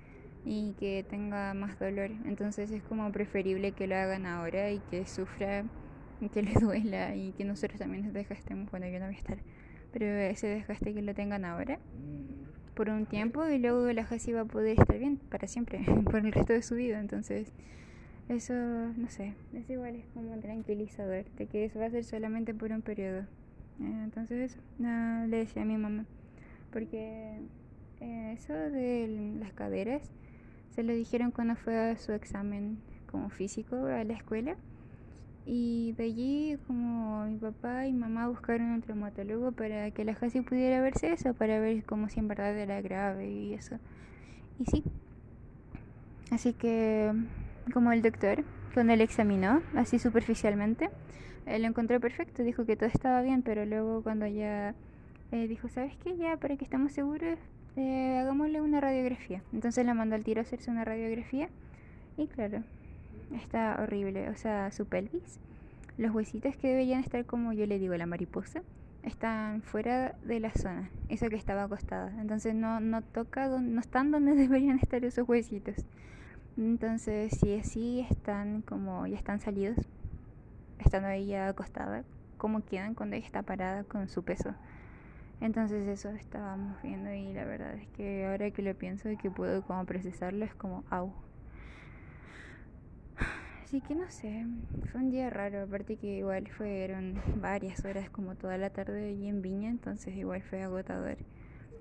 y 0.45 0.73
que 0.73 1.05
tenga 1.09 1.53
más 1.53 1.79
dolor. 1.79 2.11
Entonces 2.25 2.71
es 2.71 2.83
como 2.83 3.11
preferible 3.11 3.71
que 3.71 3.87
lo 3.87 3.95
hagan 3.95 4.25
ahora 4.25 4.71
y 4.71 4.79
que 4.79 5.05
sufra, 5.05 5.65
y 6.19 6.29
que 6.29 6.41
le 6.41 6.53
duela 6.59 7.15
y 7.15 7.33
que 7.33 7.45
nosotros 7.45 7.79
también 7.79 8.05
nos 8.05 8.13
desgastemos. 8.13 8.69
Bueno, 8.71 8.87
yo 8.87 8.99
no 8.99 9.05
voy 9.05 9.15
a 9.15 9.17
estar, 9.17 9.37
pero 9.91 10.05
ese 10.05 10.47
desgaste 10.47 10.93
que 10.93 11.01
lo 11.01 11.13
tengan 11.13 11.45
ahora 11.45 11.79
por 12.73 12.89
un 12.89 13.05
tiempo 13.05 13.47
y 13.47 13.59
luego 13.59 13.91
la 13.93 14.03
Jasi 14.03 14.33
va 14.33 14.41
a 14.41 14.45
poder 14.45 14.79
estar 14.79 14.97
bien 14.97 15.17
para 15.17 15.47
siempre, 15.47 15.79
por 16.05 16.17
el 16.17 16.31
resto 16.31 16.53
de 16.53 16.61
su 16.61 16.75
vida. 16.75 16.99
Entonces, 16.99 17.51
eso, 18.29 18.53
no 18.53 19.09
sé, 19.09 19.33
es 19.53 19.69
igual, 19.69 19.95
es 19.95 20.05
como 20.13 20.37
tranquilizador 20.39 21.25
de 21.37 21.47
que 21.47 21.65
eso 21.65 21.79
va 21.79 21.85
a 21.85 21.91
ser 21.91 22.03
solamente 22.03 22.53
por 22.53 22.71
un 22.71 22.81
periodo. 22.81 23.21
Eh, 23.79 24.01
entonces, 24.03 24.57
no, 24.79 25.25
le 25.27 25.37
decía 25.37 25.63
a 25.63 25.65
mi 25.65 25.77
mamá, 25.77 26.05
porque 26.71 27.39
eh, 27.99 28.33
eso 28.33 28.53
de 28.53 29.35
las 29.39 29.53
caderas 29.53 30.09
se 30.73 30.83
lo 30.83 30.93
dijeron 30.93 31.31
cuando 31.31 31.55
fue 31.55 31.91
a 31.91 31.97
su 31.97 32.13
examen 32.13 32.79
como 33.09 33.29
físico 33.29 33.75
a 33.75 34.03
la 34.03 34.13
escuela. 34.13 34.55
Y 35.45 35.93
de 35.97 36.05
allí, 36.05 36.57
como 36.67 37.25
mi 37.25 37.37
papá 37.37 37.85
y 37.85 37.93
mamá 37.93 38.27
buscaron 38.27 38.71
un 38.71 38.81
traumatólogo 38.81 39.51
para 39.51 39.91
que 39.91 40.05
la 40.05 40.15
Jasi 40.15 40.41
pudiera 40.41 40.81
verse 40.81 41.11
eso, 41.11 41.33
para 41.33 41.59
ver 41.59 41.83
como 41.83 42.07
si 42.09 42.19
en 42.19 42.27
verdad 42.27 42.57
era 42.57 42.81
grave 42.81 43.29
y 43.29 43.53
eso. 43.53 43.77
Y 44.59 44.65
sí. 44.65 44.83
Así 46.31 46.53
que, 46.53 47.11
como 47.73 47.91
el 47.91 48.01
doctor, 48.01 48.43
cuando 48.73 48.93
él 48.93 49.01
examinó, 49.01 49.61
así 49.75 49.99
superficialmente, 49.99 50.89
él 51.45 51.63
lo 51.63 51.67
encontró 51.67 51.99
perfecto, 51.99 52.41
dijo 52.41 52.65
que 52.65 52.77
todo 52.77 52.89
estaba 52.89 53.21
bien, 53.21 53.43
pero 53.43 53.65
luego 53.65 54.01
cuando 54.01 54.25
ya 54.25 54.73
eh, 55.31 55.47
dijo, 55.47 55.67
¿sabes 55.67 55.95
qué? 55.97 56.15
Ya, 56.17 56.37
para 56.37 56.55
que 56.55 56.63
estemos 56.63 56.93
seguros, 56.93 57.37
eh, 57.75 58.17
hagámosle 58.19 58.61
una 58.61 58.79
radiografía. 58.79 59.41
Entonces 59.51 59.85
la 59.85 59.93
mandó 59.93 60.15
al 60.15 60.23
tiro 60.23 60.39
a 60.39 60.43
hacerse 60.43 60.69
una 60.71 60.85
radiografía 60.85 61.49
y 62.17 62.27
claro, 62.27 62.63
está 63.35 63.77
horrible. 63.81 64.29
O 64.29 64.35
sea, 64.35 64.71
su 64.71 64.85
pelvis, 64.85 65.39
los 65.97 66.13
huesitos 66.13 66.55
que 66.57 66.69
deberían 66.69 67.01
estar 67.01 67.25
como 67.25 67.53
yo 67.53 67.65
le 67.65 67.79
digo, 67.79 67.95
la 67.95 68.05
mariposa, 68.05 68.61
están 69.03 69.61
fuera 69.61 70.15
de 70.23 70.39
la 70.39 70.51
zona, 70.51 70.89
eso 71.09 71.29
que 71.29 71.35
estaba 71.35 71.63
acostada. 71.63 72.13
Entonces 72.19 72.55
no, 72.55 72.79
no 72.79 73.01
toca, 73.01 73.47
no 73.47 73.79
están 73.79 74.11
donde 74.11 74.33
deberían 74.35 74.79
estar 74.79 75.03
esos 75.03 75.27
huesitos. 75.27 75.75
Entonces, 76.57 77.35
si 77.39 77.55
así 77.55 78.05
están 78.09 78.61
como 78.61 79.07
ya 79.07 79.17
están 79.17 79.39
salidos, 79.39 79.77
estando 80.79 81.07
ahí 81.07 81.27
ya 81.27 81.47
acostada, 81.47 82.03
¿cómo 82.37 82.63
quedan 82.63 82.93
cuando 82.93 83.15
ella 83.15 83.25
está 83.25 83.41
parada 83.41 83.83
con 83.83 84.07
su 84.07 84.23
peso? 84.23 84.53
Entonces 85.43 85.85
eso 85.89 86.09
estábamos 86.11 86.81
viendo 86.81 87.11
y 87.11 87.33
la 87.33 87.43
verdad 87.43 87.73
es 87.75 87.85
que 87.89 88.25
ahora 88.25 88.49
que 88.51 88.61
lo 88.61 88.73
pienso 88.75 89.11
y 89.11 89.17
que 89.17 89.29
puedo 89.29 89.61
como 89.61 89.85
procesarlo 89.85 90.45
es 90.45 90.55
como 90.55 90.85
au. 90.89 91.13
Así 93.61 93.81
que 93.81 93.93
no 93.93 94.09
sé, 94.09 94.45
fue 94.89 95.01
un 95.01 95.11
día 95.11 95.29
raro, 95.29 95.63
aparte 95.63 95.97
que 95.97 96.19
igual 96.19 96.47
fueron 96.47 97.21
varias 97.41 97.83
horas 97.83 98.09
como 98.09 98.35
toda 98.35 98.57
la 98.57 98.69
tarde 98.69 99.09
allí 99.09 99.27
en 99.27 99.41
Viña, 99.41 99.69
entonces 99.69 100.15
igual 100.15 100.41
fue 100.43 100.63
agotador. 100.63 101.17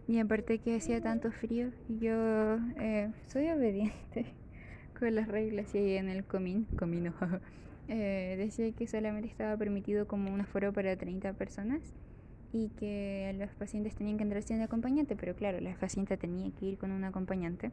Y 0.09 0.19
aparte 0.19 0.59
que 0.59 0.75
hacía 0.75 1.01
tanto 1.01 1.31
frío, 1.31 1.71
yo 1.89 2.59
eh, 2.81 3.13
soy 3.29 3.49
obediente 3.51 4.35
con 4.99 5.15
las 5.15 5.29
reglas 5.29 5.73
y 5.77 5.95
en 5.95 6.09
el 6.09 6.25
comín, 6.25 6.67
comino, 6.77 7.15
eh, 7.87 8.35
decía 8.39 8.73
que 8.73 8.89
solamente 8.89 9.29
estaba 9.29 9.57
permitido 9.57 10.09
como 10.09 10.35
un 10.35 10.41
aforo 10.41 10.73
para 10.73 10.97
30 10.97 11.33
personas 11.35 11.95
y 12.53 12.69
que 12.71 13.35
los 13.39 13.51
pacientes 13.55 13.95
tenían 13.95 14.19
que 14.19 14.25
entrar 14.25 14.43
sin 14.43 14.61
acompañante, 14.61 15.17
pero 15.17 15.35
claro, 15.35 15.61
la 15.61 15.75
paciente 15.75 16.17
tenía 16.17 16.51
que 16.53 16.67
ir 16.67 16.79
con 16.79 16.93
un 16.93 17.05
acompañante. 17.05 17.71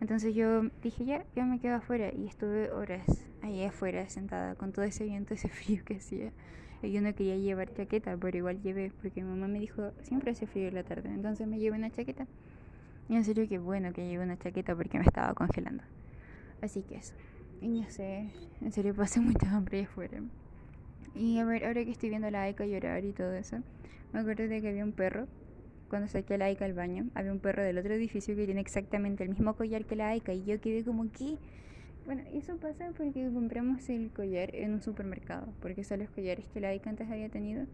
Entonces 0.00 0.34
yo 0.34 0.64
dije, 0.82 1.04
ya, 1.04 1.24
yo 1.34 1.44
me 1.46 1.58
quedo 1.60 1.76
afuera 1.76 2.12
y 2.12 2.26
estuve 2.26 2.70
horas 2.70 3.06
ahí 3.42 3.64
afuera 3.64 4.08
sentada 4.08 4.54
con 4.54 4.72
todo 4.72 4.84
ese 4.84 5.04
viento, 5.04 5.34
ese 5.34 5.48
frío 5.48 5.84
que 5.84 5.96
hacía. 5.96 6.32
Yo 6.82 7.00
no 7.00 7.14
quería 7.14 7.36
llevar 7.36 7.72
chaqueta, 7.72 8.16
pero 8.16 8.36
igual 8.36 8.60
llevé, 8.62 8.92
porque 9.00 9.22
mi 9.22 9.30
mamá 9.30 9.48
me 9.48 9.58
dijo, 9.58 9.92
siempre 10.02 10.32
hace 10.32 10.46
frío 10.46 10.68
en 10.68 10.74
la 10.74 10.84
tarde, 10.84 11.08
entonces 11.08 11.46
me 11.46 11.58
llevé 11.58 11.76
una 11.76 11.90
chaqueta. 11.90 12.26
Y 13.08 13.14
en 13.16 13.24
serio 13.24 13.48
que 13.48 13.58
bueno 13.58 13.92
que 13.92 14.06
llevé 14.06 14.24
una 14.24 14.38
chaqueta 14.38 14.74
porque 14.74 14.98
me 14.98 15.04
estaba 15.04 15.32
congelando. 15.34 15.82
Así 16.60 16.82
que 16.82 16.96
eso. 16.96 17.14
Y 17.60 17.68
no 17.68 17.88
sé, 17.90 18.28
en 18.60 18.72
serio 18.72 18.94
pasé 18.94 19.20
mucha 19.20 19.50
hambre 19.50 19.84
afuera. 19.84 20.20
Y 21.18 21.38
a 21.38 21.44
ver, 21.46 21.64
ahora 21.64 21.82
que 21.82 21.90
estoy 21.90 22.10
viendo 22.10 22.28
a 22.28 22.30
la 22.30 22.42
Aika 22.42 22.66
llorar 22.66 23.02
y 23.04 23.12
todo 23.12 23.32
eso, 23.32 23.62
me 24.12 24.20
acuerdo 24.20 24.48
de 24.48 24.60
que 24.60 24.68
había 24.68 24.84
un 24.84 24.92
perro, 24.92 25.26
cuando 25.88 26.08
saqué 26.08 26.34
a 26.34 26.38
la 26.38 26.44
Aika 26.44 26.66
al 26.66 26.74
baño, 26.74 27.06
había 27.14 27.32
un 27.32 27.40
perro 27.40 27.62
del 27.62 27.78
otro 27.78 27.94
edificio 27.94 28.36
que 28.36 28.44
tiene 28.44 28.60
exactamente 28.60 29.24
el 29.24 29.30
mismo 29.30 29.54
collar 29.54 29.86
que 29.86 29.96
la 29.96 30.10
Aika 30.10 30.34
y 30.34 30.44
yo 30.44 30.60
quedé 30.60 30.84
como 30.84 31.10
que... 31.10 31.38
Bueno, 32.04 32.22
eso 32.34 32.56
pasa 32.58 32.92
porque 32.96 33.30
compramos 33.32 33.88
el 33.88 34.10
collar 34.10 34.54
en 34.54 34.74
un 34.74 34.82
supermercado, 34.82 35.48
porque 35.60 35.84
son 35.84 36.00
los 36.00 36.10
collares 36.10 36.44
que 36.52 36.60
la 36.60 36.68
Aika 36.68 36.90
antes 36.90 37.10
había 37.10 37.30
tenido. 37.30 37.64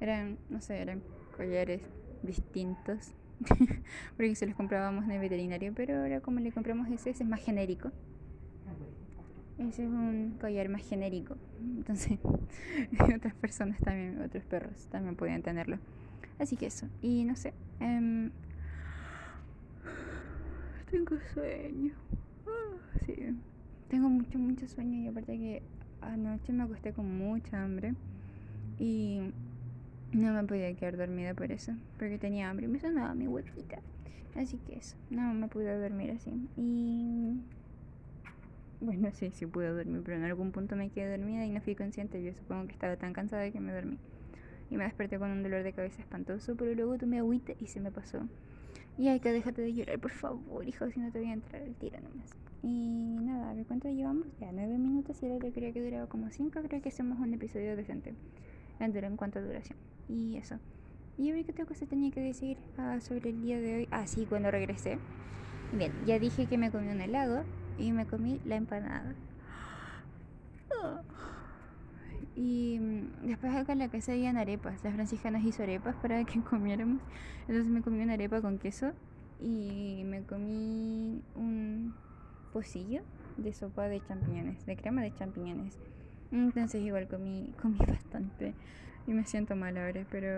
Eran, 0.00 0.36
no 0.48 0.60
sé, 0.60 0.78
eran 0.78 1.00
collares 1.36 1.82
distintos, 2.22 3.12
porque 4.16 4.34
se 4.34 4.46
los 4.46 4.56
comprábamos 4.56 5.04
en 5.04 5.12
el 5.12 5.20
veterinario, 5.20 5.72
pero 5.76 5.96
ahora 6.00 6.20
como 6.20 6.40
le 6.40 6.50
compramos 6.50 6.88
ese, 6.88 7.10
ese 7.10 7.22
es 7.22 7.28
más 7.28 7.40
genérico. 7.40 7.92
Ese 9.60 9.84
es 9.84 9.90
un 9.90 10.36
collar 10.40 10.70
más 10.70 10.88
genérico. 10.88 11.36
Entonces, 11.60 12.18
otras 13.14 13.34
personas 13.34 13.78
también, 13.80 14.22
otros 14.22 14.42
perros 14.44 14.86
también 14.90 15.16
podían 15.16 15.42
tenerlo. 15.42 15.78
Así 16.38 16.56
que 16.56 16.66
eso. 16.66 16.88
Y 17.02 17.24
no 17.24 17.36
sé. 17.36 17.52
em, 17.78 18.30
tengo 20.90 21.16
sueño. 21.34 21.92
Ah, 22.46 22.98
sí. 23.04 23.14
Tengo 23.88 24.08
mucho, 24.08 24.38
mucho 24.38 24.66
sueño. 24.66 24.98
Y 24.98 25.08
aparte 25.08 25.36
que 25.36 25.62
anoche 26.00 26.54
me 26.54 26.62
acosté 26.62 26.94
con 26.94 27.18
mucha 27.18 27.62
hambre. 27.62 27.94
Y 28.78 29.20
no 30.12 30.32
me 30.32 30.42
podía 30.44 30.74
quedar 30.74 30.96
dormida 30.96 31.34
por 31.34 31.52
eso. 31.52 31.72
Porque 31.98 32.16
tenía 32.18 32.48
hambre 32.48 32.64
y 32.64 32.70
me 32.70 32.80
sonaba 32.80 33.14
mi 33.14 33.28
huequita. 33.28 33.80
Así 34.36 34.56
que 34.56 34.78
eso. 34.78 34.96
No 35.10 35.34
me 35.34 35.48
pude 35.48 35.78
dormir 35.78 36.12
así. 36.12 36.32
Y 36.56 37.42
bueno, 38.80 39.10
sí, 39.12 39.30
sí 39.32 39.46
pude 39.46 39.68
dormir, 39.68 40.02
pero 40.04 40.16
en 40.16 40.24
algún 40.24 40.52
punto 40.52 40.74
me 40.74 40.90
quedé 40.90 41.16
dormida 41.16 41.44
y 41.44 41.50
no 41.50 41.60
fui 41.60 41.74
consciente. 41.74 42.22
Yo 42.22 42.32
supongo 42.32 42.66
que 42.66 42.72
estaba 42.72 42.96
tan 42.96 43.12
cansada 43.12 43.50
que 43.50 43.60
me 43.60 43.72
dormí. 43.72 43.98
Y 44.70 44.76
me 44.76 44.84
desperté 44.84 45.18
con 45.18 45.30
un 45.30 45.42
dolor 45.42 45.62
de 45.62 45.72
cabeza 45.72 46.00
espantoso, 46.00 46.56
pero 46.56 46.74
luego 46.74 46.96
tomé 46.96 47.18
agüita 47.18 47.52
y 47.58 47.66
se 47.66 47.80
me 47.80 47.90
pasó. 47.90 48.20
Y 48.96 49.08
hay 49.08 49.20
que 49.20 49.32
déjate 49.32 49.62
de 49.62 49.74
llorar, 49.74 49.98
por 49.98 50.10
favor, 50.10 50.66
hijo, 50.66 50.90
si 50.90 51.00
no 51.00 51.10
te 51.10 51.18
voy 51.18 51.28
a 51.28 51.32
entrar 51.32 51.62
al 51.62 51.74
tiro 51.74 51.98
nomás. 52.00 52.30
Y 52.62 53.18
nada, 53.22 53.50
a 53.50 53.54
ver 53.54 53.66
cuánto 53.66 53.88
llevamos. 53.88 54.26
Ya, 54.38 54.52
nueve 54.52 54.78
minutos 54.78 55.22
y 55.22 55.26
ahora 55.26 55.46
yo 55.46 55.52
creía 55.52 55.72
que 55.72 55.82
duraba 55.82 56.06
como 56.06 56.30
cinco. 56.30 56.60
Creo 56.66 56.80
que 56.80 56.88
hacemos 56.88 57.18
un 57.18 57.34
episodio 57.34 57.76
decente 57.76 58.14
en, 58.78 59.16
cuanto 59.16 59.38
a 59.38 59.42
duración. 59.42 59.78
Y 60.08 60.36
eso. 60.36 60.56
Y 61.18 61.30
a 61.30 61.34
ver 61.34 61.44
qué 61.44 61.52
otra 61.52 61.66
cosa 61.66 61.86
tenía 61.86 62.10
que 62.10 62.20
decir 62.20 62.58
ah, 62.78 62.98
sobre 63.00 63.30
el 63.30 63.42
día 63.42 63.60
de 63.60 63.76
hoy. 63.76 63.88
Ah, 63.90 64.06
sí, 64.06 64.26
cuando 64.26 64.50
regresé. 64.50 64.98
Bien, 65.72 65.92
ya 66.06 66.18
dije 66.18 66.46
que 66.46 66.58
me 66.58 66.70
comí 66.70 66.88
un 66.88 67.00
helado 67.00 67.44
y 67.80 67.92
me 67.92 68.06
comí 68.06 68.40
la 68.44 68.56
empanada. 68.56 69.14
Y 72.36 72.78
después 73.22 73.54
acá 73.54 73.72
en 73.72 73.80
la 73.80 73.88
casa 73.88 74.12
habían 74.12 74.36
arepas. 74.36 74.82
Las 74.84 74.94
franciscanas 74.94 75.44
hizo 75.44 75.62
arepas 75.62 75.96
para 75.96 76.24
que 76.24 76.40
comiéramos. 76.50 77.02
Entonces 77.42 77.66
me 77.66 77.82
comí 77.82 78.02
una 78.02 78.14
arepa 78.14 78.40
con 78.40 78.58
queso 78.58 78.92
y 79.40 80.02
me 80.04 80.22
comí 80.22 81.22
un 81.34 81.94
pocillo 82.52 83.02
de 83.36 83.52
sopa 83.52 83.88
de 83.88 84.00
champiñones, 84.06 84.64
de 84.66 84.76
crema 84.76 85.02
de 85.02 85.14
champiñones. 85.14 85.78
Entonces 86.30 86.82
igual 86.82 87.08
comí, 87.08 87.52
comí 87.60 87.78
bastante 87.86 88.54
y 89.06 89.12
me 89.12 89.24
siento 89.24 89.56
mal 89.56 89.76
ahora, 89.76 90.06
pero 90.10 90.28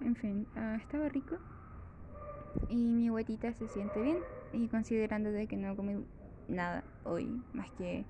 en 0.00 0.16
fin, 0.16 0.46
ah, 0.56 0.76
estaba 0.80 1.08
rico 1.08 1.36
y 2.68 2.92
mi 2.92 3.08
guatita 3.08 3.52
se 3.52 3.68
siente 3.68 4.02
bien 4.02 4.18
y 4.52 4.68
considerando 4.68 5.30
de 5.30 5.46
que 5.46 5.56
no 5.56 5.76
comí 5.76 6.04
nada 6.48 6.82
hoy 7.04 7.40
más 7.52 7.70
que 7.72 8.04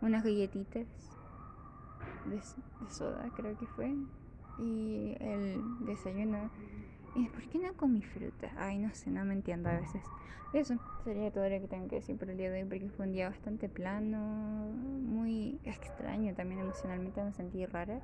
unas 0.00 0.22
galletitas 0.24 0.86
de, 2.26 2.40
soda 2.90 3.30
creo 3.36 3.56
que 3.58 3.66
fue 3.66 3.94
y 4.58 5.16
el 5.20 5.62
desayuno. 5.80 6.50
Y 7.16 7.26
por 7.28 7.42
qué 7.48 7.58
no 7.58 7.72
comí 7.74 8.02
fruta 8.02 8.52
ay 8.56 8.78
no 8.78 8.94
sé 8.94 9.10
no 9.10 9.24
me 9.24 9.34
entiendo 9.34 9.68
a 9.68 9.78
veces. 9.80 10.02
Eso 10.52 10.76
sería 11.04 11.30
todo 11.30 11.48
lo 11.48 11.60
que 11.60 11.68
tengo 11.68 11.88
que 11.88 11.96
decir 11.96 12.16
por 12.16 12.28
el 12.28 12.36
día 12.36 12.50
de 12.50 12.62
hoy 12.62 12.68
porque 12.68 12.88
fue 12.90 13.06
un 13.06 13.12
día 13.12 13.28
bastante 13.28 13.68
plano 13.68 14.18
muy 14.18 15.58
extraño 15.64 16.34
también 16.34 16.60
emocionalmente 16.60 17.22
me 17.22 17.32
sentí 17.32 17.66
rara. 17.66 17.98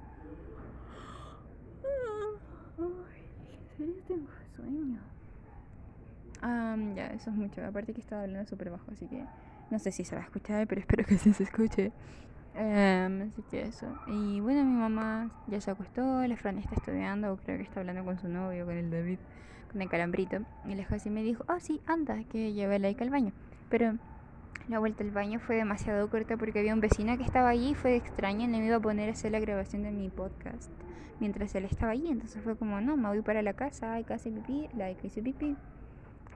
Tengo 4.09 4.28
sueño 4.54 4.99
Am, 6.42 6.95
ya, 6.95 7.06
eso 7.09 7.30
es 7.30 7.37
mucho. 7.37 7.64
Aparte 7.64 7.92
que 7.92 8.00
estaba 8.00 8.23
hablando 8.23 8.49
súper 8.49 8.71
bajo, 8.71 8.90
así 8.92 9.06
que 9.06 9.25
no 9.70 9.78
sé 9.78 9.92
si 9.92 10.04
se 10.04 10.14
va 10.14 10.23
a 10.23 10.25
escuchar, 10.25 10.66
pero 10.66 10.80
espero 10.80 11.04
que 11.04 11.18
sí 11.18 11.32
se 11.32 11.44
escuche. 11.44 11.92
Am, 12.54 13.23
así 13.23 13.42
que 13.50 13.62
eso. 13.62 13.87
Y 14.06 14.40
bueno, 14.40 14.64
mi 14.64 14.78
mamá 14.78 15.30
ya 15.46 15.61
se 15.61 15.70
acostó, 15.70 16.26
la 16.26 16.37
Fran 16.37 16.58
está 16.58 16.75
estudiando, 16.75 17.38
creo 17.44 17.58
que 17.58 17.64
está 17.64 17.80
hablando 17.80 18.04
con 18.04 18.18
su 18.18 18.28
novio, 18.28 18.64
con 18.64 18.76
el 18.76 18.90
David, 18.90 19.18
con 19.70 19.82
el 19.82 19.88
calambrito. 19.88 20.38
Y 20.64 20.74
la 20.74 20.85
Josie 20.85 21.11
me 21.11 21.22
dijo, 21.22 21.44
oh 21.48 21.61
sí, 21.61 21.81
anda, 21.87 22.22
que 22.24 22.52
lleve 22.52 22.76
a 22.76 22.79
Laika 22.79 23.05
al 23.05 23.11
baño. 23.11 23.33
Pero 23.68 23.94
la 24.68 24.79
vuelta 24.79 25.05
al 25.05 25.11
baño 25.11 25.38
fue 25.38 25.57
demasiado 25.57 26.09
corta 26.09 26.37
porque 26.37 26.59
había 26.59 26.72
un 26.72 26.81
vecino 26.81 27.16
que 27.18 27.24
estaba 27.24 27.50
allí 27.50 27.70
y 27.70 27.74
fue 27.74 27.94
extraño 27.94 28.48
no 28.48 28.59
me 28.59 28.66
iba 28.66 28.76
a 28.76 28.81
poner 28.81 29.09
a 29.09 29.12
hacer 29.12 29.31
la 29.33 29.38
grabación 29.38 29.83
de 29.83 29.92
mi 29.92 30.09
podcast 30.09 30.72
mientras 31.20 31.55
él 31.55 31.64
estaba 31.64 31.92
allí. 31.92 32.09
Entonces 32.09 32.42
fue 32.42 32.57
como, 32.57 32.81
no, 32.81 32.96
me 32.96 33.09
voy 33.09 33.22
para 33.22 33.42
la 33.42 33.52
casa, 33.52 33.94
hay 33.94 34.05
que 34.05 34.14
hacer 34.14 34.33
pipí, 34.33 34.68
Laika 34.74 35.07
hizo 35.07 35.22
pipí. 35.22 35.57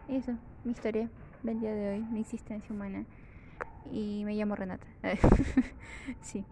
Y 0.09 0.17
eso, 0.17 0.33
mi 0.65 0.73
historia 0.73 1.09
del 1.43 1.61
día 1.61 1.73
de 1.73 1.95
hoy, 1.95 2.03
mi 2.05 2.21
existencia 2.21 2.75
humana. 2.75 3.05
Y 3.93 4.23
me 4.25 4.35
llamo 4.35 4.55
Renata. 4.55 4.87
sí. 6.23 6.45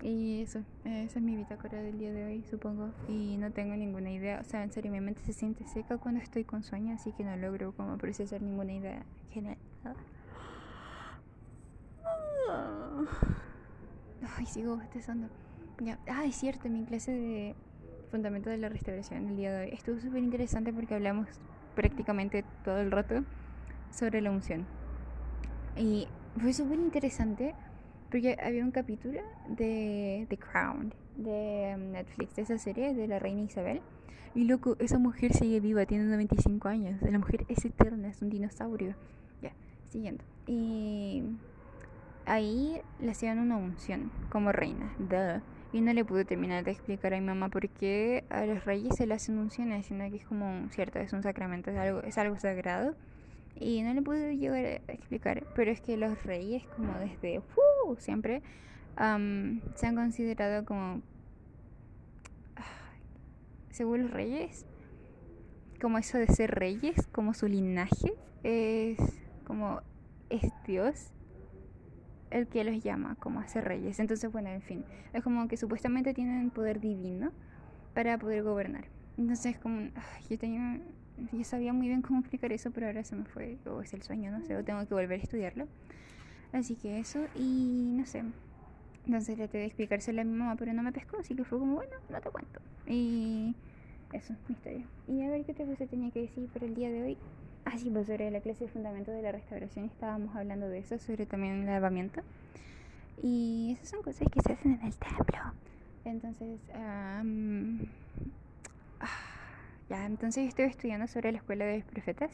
Y 0.00 0.42
eso, 0.42 0.60
esa 0.84 1.18
es 1.18 1.24
mi 1.24 1.36
bitácora 1.36 1.82
del 1.82 1.98
día 1.98 2.12
de 2.12 2.24
hoy, 2.24 2.44
supongo. 2.48 2.90
Y 3.08 3.36
no 3.36 3.50
tengo 3.50 3.74
ninguna 3.74 4.10
idea. 4.10 4.40
O 4.40 4.44
sea, 4.44 4.62
en 4.62 4.70
serio, 4.70 4.92
mi 4.92 5.00
mente 5.00 5.22
se 5.22 5.32
siente 5.32 5.66
seca 5.66 5.98
cuando 5.98 6.20
estoy 6.20 6.44
con 6.44 6.62
sueño, 6.62 6.94
así 6.94 7.12
que 7.12 7.24
no 7.24 7.36
logro 7.36 7.72
como 7.72 7.98
procesar 7.98 8.40
ninguna 8.40 8.72
idea 8.72 9.02
general. 9.30 9.58
Ay, 14.36 14.46
sigo 14.46 14.76
bostezando. 14.76 15.28
Ya. 15.80 15.98
Ah, 16.08 16.24
es 16.24 16.36
cierto, 16.36 16.68
mi 16.68 16.84
clase 16.84 17.12
de 17.12 17.54
Fundamento 18.10 18.50
de 18.50 18.58
la 18.58 18.68
Restauración 18.68 19.28
el 19.28 19.36
día 19.36 19.52
de 19.52 19.66
hoy 19.66 19.70
estuvo 19.72 20.00
súper 20.00 20.22
interesante 20.22 20.72
porque 20.72 20.94
hablamos 20.94 21.28
prácticamente 21.74 22.44
todo 22.64 22.78
el 22.78 22.90
rato 22.90 23.24
sobre 23.92 24.20
la 24.20 24.30
unción. 24.30 24.64
Y 25.76 26.08
fue 26.40 26.52
súper 26.52 26.78
interesante 26.78 27.54
porque 28.10 28.36
había 28.42 28.64
un 28.64 28.70
capítulo 28.70 29.20
de 29.48 30.26
The 30.28 30.38
Crown, 30.38 30.94
de 31.16 31.76
Netflix, 31.76 32.36
de 32.36 32.42
esa 32.42 32.58
serie 32.58 32.94
de 32.94 33.06
la 33.06 33.18
reina 33.18 33.42
Isabel. 33.42 33.82
Y 34.34 34.44
loco, 34.44 34.76
esa 34.78 34.98
mujer 34.98 35.32
sigue 35.34 35.60
viva, 35.60 35.84
tiene 35.84 36.04
95 36.04 36.68
años. 36.68 37.02
La 37.02 37.18
mujer 37.18 37.44
es 37.48 37.64
eterna, 37.64 38.08
es 38.08 38.22
un 38.22 38.30
dinosaurio. 38.30 38.94
Ya, 39.42 39.52
siguiendo. 39.88 40.24
Y 40.46 41.22
ahí 42.24 42.80
le 43.00 43.10
hacían 43.10 43.38
una 43.38 43.56
unción 43.56 44.10
como 44.30 44.52
reina. 44.52 44.92
Duh. 44.98 45.42
Y 45.72 45.82
no 45.82 45.92
le 45.92 46.04
pude 46.04 46.24
terminar 46.24 46.64
de 46.64 46.70
explicar 46.70 47.12
a 47.12 47.20
mi 47.20 47.26
mamá 47.26 47.50
por 47.50 47.68
qué 47.68 48.24
a 48.30 48.46
los 48.46 48.64
reyes 48.64 48.96
se 48.96 49.06
le 49.06 49.14
hacen 49.14 49.38
unciones, 49.38 49.86
sino 49.86 50.08
que 50.08 50.16
es 50.16 50.24
como 50.24 50.66
cierto, 50.70 50.98
es 50.98 51.12
un 51.12 51.22
sacramento, 51.22 51.70
es 51.70 51.76
algo, 51.76 52.02
es 52.02 52.16
algo 52.16 52.38
sagrado. 52.38 52.94
Y 53.60 53.82
no 53.82 53.92
le 53.94 54.02
pude 54.02 54.36
llegar 54.36 54.82
a 54.88 54.92
explicar, 54.92 55.44
pero 55.54 55.70
es 55.70 55.80
que 55.80 55.96
los 55.96 56.22
reyes, 56.24 56.62
como 56.76 56.92
desde 56.98 57.42
siempre, 57.98 58.42
am, 58.96 59.60
se 59.74 59.86
han 59.86 59.94
considerado 59.94 60.64
como, 60.64 61.02
según 63.70 64.02
los 64.02 64.10
reyes, 64.10 64.64
como 65.80 65.98
eso 65.98 66.18
de 66.18 66.26
ser 66.26 66.50
reyes, 66.52 67.06
como 67.12 67.34
su 67.34 67.46
linaje, 67.46 68.12
es 68.42 68.98
como 69.44 69.80
es 70.30 70.52
Dios 70.66 71.12
el 72.30 72.46
que 72.46 72.64
los 72.64 72.82
llama 72.82 73.16
como 73.20 73.40
a 73.40 73.48
ser 73.48 73.64
reyes. 73.64 73.98
Entonces, 74.00 74.30
bueno, 74.30 74.50
en 74.50 74.62
fin, 74.62 74.84
es 75.12 75.22
como 75.22 75.48
que 75.48 75.56
supuestamente 75.56 76.14
tienen 76.14 76.50
poder 76.50 76.80
divino 76.80 77.32
para 77.94 78.18
poder 78.18 78.42
gobernar. 78.42 78.84
Entonces, 79.16 79.58
como, 79.58 79.90
yo 80.28 80.38
tenía, 80.38 80.80
yo 81.32 81.44
sabía 81.44 81.72
muy 81.72 81.88
bien 81.88 82.02
cómo 82.02 82.20
explicar 82.20 82.52
eso, 82.52 82.70
pero 82.70 82.86
ahora 82.86 83.04
se 83.04 83.16
me 83.16 83.24
fue, 83.24 83.58
o 83.66 83.80
es 83.80 83.92
el 83.94 84.02
sueño, 84.02 84.30
no 84.30 84.44
sé, 84.44 84.56
o 84.56 84.64
tengo 84.64 84.86
que 84.86 84.94
volver 84.94 85.20
a 85.20 85.22
estudiarlo. 85.22 85.66
Así 86.52 86.76
que 86.76 86.98
eso, 86.98 87.20
y 87.34 87.92
no 87.96 88.06
sé. 88.06 88.24
Entonces 89.06 89.36
traté 89.36 89.58
de 89.58 89.64
explicárselo 89.64 90.20
a 90.20 90.24
mi 90.24 90.32
mamá, 90.32 90.56
pero 90.56 90.72
no 90.72 90.82
me 90.82 90.92
pescó, 90.92 91.18
así 91.18 91.34
que 91.34 91.44
fue 91.44 91.58
como, 91.58 91.76
bueno, 91.76 91.92
no 92.10 92.20
te 92.20 92.30
cuento. 92.30 92.60
Y 92.86 93.54
eso, 94.12 94.34
mi 94.48 94.54
historia. 94.54 94.84
Y 95.06 95.22
a 95.22 95.30
ver 95.30 95.44
qué 95.44 95.52
otra 95.52 95.66
cosa 95.66 95.86
tenía 95.86 96.10
que 96.10 96.20
decir 96.22 96.48
por 96.48 96.64
el 96.64 96.74
día 96.74 96.90
de 96.90 97.02
hoy. 97.02 97.18
Ah, 97.64 97.76
sí, 97.76 97.90
pues 97.90 98.06
sobre 98.06 98.30
la 98.30 98.40
clase 98.40 98.64
de 98.64 98.70
fundamentos 98.70 99.14
de 99.14 99.22
la 99.22 99.32
restauración 99.32 99.86
estábamos 99.86 100.34
hablando 100.34 100.68
de 100.68 100.78
eso, 100.78 100.98
sobre 100.98 101.26
también 101.26 101.60
el 101.60 101.66
lavamiento. 101.66 102.22
Y 103.22 103.72
esas 103.72 103.90
son 103.90 104.02
cosas 104.02 104.28
que 104.32 104.40
se 104.40 104.52
hacen 104.52 104.78
en 104.80 104.86
el 104.86 104.94
templo. 104.96 105.38
Entonces, 106.04 106.60
am, 106.74 107.80
ah, 109.00 109.27
ya, 109.88 110.06
entonces 110.06 110.48
estoy 110.48 110.66
estudiando 110.66 111.06
sobre 111.06 111.32
la 111.32 111.38
escuela 111.38 111.64
de 111.64 111.78
los 111.78 111.86
profetas 111.86 112.30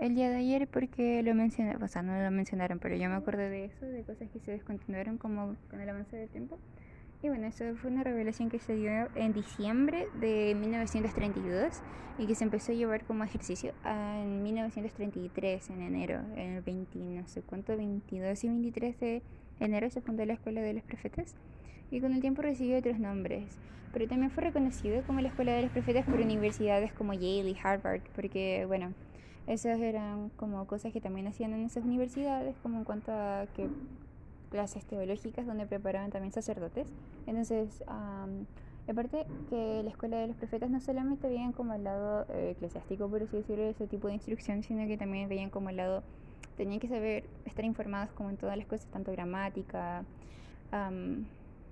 el 0.00 0.14
día 0.14 0.30
de 0.30 0.36
ayer 0.36 0.68
porque 0.68 1.22
lo 1.22 1.34
mencionaron, 1.34 1.82
o 1.82 1.88
sea, 1.88 2.02
no 2.02 2.20
lo 2.20 2.30
mencionaron, 2.30 2.78
pero 2.78 2.96
yo 2.96 3.08
me 3.08 3.16
acordé 3.16 3.48
de 3.48 3.64
eso, 3.64 3.84
de 3.84 4.04
cosas 4.04 4.28
que 4.30 4.38
se 4.38 4.52
descontinuaron 4.52 5.18
como 5.18 5.56
con 5.70 5.80
el 5.80 5.88
avance 5.88 6.16
del 6.16 6.28
tiempo. 6.28 6.58
Y 7.20 7.28
bueno, 7.28 7.48
eso 7.48 7.64
fue 7.76 7.90
una 7.90 8.04
revelación 8.04 8.48
que 8.48 8.60
se 8.60 8.76
dio 8.76 8.90
en 9.16 9.32
diciembre 9.32 10.06
de 10.20 10.54
1932 10.54 11.80
y 12.18 12.26
que 12.26 12.34
se 12.36 12.44
empezó 12.44 12.70
a 12.70 12.76
llevar 12.76 13.04
como 13.04 13.24
ejercicio 13.24 13.72
en 13.84 14.42
1933, 14.44 15.70
en 15.70 15.82
enero, 15.82 16.20
en 16.36 16.54
el 16.54 16.62
20, 16.62 16.98
no 16.98 17.26
sé 17.26 17.42
cuánto, 17.42 17.76
22 17.76 18.44
y 18.44 18.48
23 18.48 19.00
de 19.00 19.22
enero 19.58 19.90
se 19.90 20.00
fundó 20.00 20.24
la 20.24 20.34
Escuela 20.34 20.60
de 20.60 20.74
los 20.74 20.84
Profetas 20.84 21.34
y 21.90 22.00
con 22.00 22.12
el 22.12 22.20
tiempo 22.20 22.42
recibió 22.42 22.78
otros 22.78 22.98
nombres. 22.98 23.56
Pero 23.92 24.06
también 24.06 24.30
fue 24.30 24.44
reconocido 24.44 25.02
como 25.04 25.20
la 25.20 25.28
Escuela 25.28 25.52
de 25.52 25.62
los 25.62 25.70
Profetas 25.70 26.04
por 26.04 26.20
universidades 26.20 26.92
como 26.92 27.14
Yale 27.14 27.50
y 27.50 27.56
Harvard, 27.62 28.02
porque, 28.14 28.64
bueno, 28.66 28.92
esas 29.46 29.80
eran 29.80 30.28
como 30.36 30.66
cosas 30.66 30.92
que 30.92 31.00
también 31.00 31.26
hacían 31.26 31.54
en 31.54 31.64
esas 31.64 31.84
universidades, 31.84 32.54
como 32.62 32.78
en 32.78 32.84
cuanto 32.84 33.12
a 33.12 33.46
que 33.54 33.68
clases 34.50 34.84
teológicas 34.84 35.46
donde 35.46 35.66
preparaban 35.66 36.10
también 36.10 36.32
sacerdotes. 36.32 36.86
Entonces, 37.26 37.82
am, 37.86 38.46
aparte 38.86 39.26
que 39.48 39.82
la 39.82 39.90
escuela 39.90 40.18
de 40.18 40.28
los 40.28 40.36
profetas 40.36 40.70
no 40.70 40.80
solamente 40.80 41.28
veían 41.28 41.52
como 41.52 41.74
el 41.74 41.84
lado 41.84 42.26
eh, 42.30 42.50
eclesiástico, 42.56 43.08
por 43.08 43.22
así 43.22 43.36
decirlo, 43.38 43.64
ese 43.64 43.86
tipo 43.86 44.08
de 44.08 44.14
instrucción, 44.14 44.62
sino 44.62 44.86
que 44.86 44.96
también 44.98 45.28
veían 45.28 45.50
como 45.50 45.70
el 45.70 45.76
lado, 45.76 46.02
tenían 46.56 46.80
que 46.80 46.88
saber, 46.88 47.24
estar 47.46 47.64
informados 47.64 48.10
como 48.12 48.30
en 48.30 48.36
todas 48.36 48.56
las 48.56 48.66
cosas, 48.66 48.86
tanto 48.90 49.12
gramática, 49.12 50.04
am, 50.72 51.26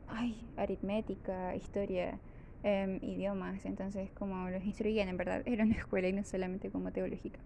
ay, 0.09 0.37
aritmética, 0.57 1.55
historia, 1.57 2.19
em, 2.63 2.99
idiomas. 3.03 3.65
Entonces, 3.65 4.11
como 4.13 4.49
los 4.51 4.65
instruían, 4.65 5.09
en 5.09 5.17
verdad, 5.17 5.43
era 5.47 5.65
una 5.65 5.77
escuela 5.77 6.09
y 6.09 6.13
no 6.13 6.25
solamente 6.25 6.71
como 6.71 6.93
teológica. 6.93 7.39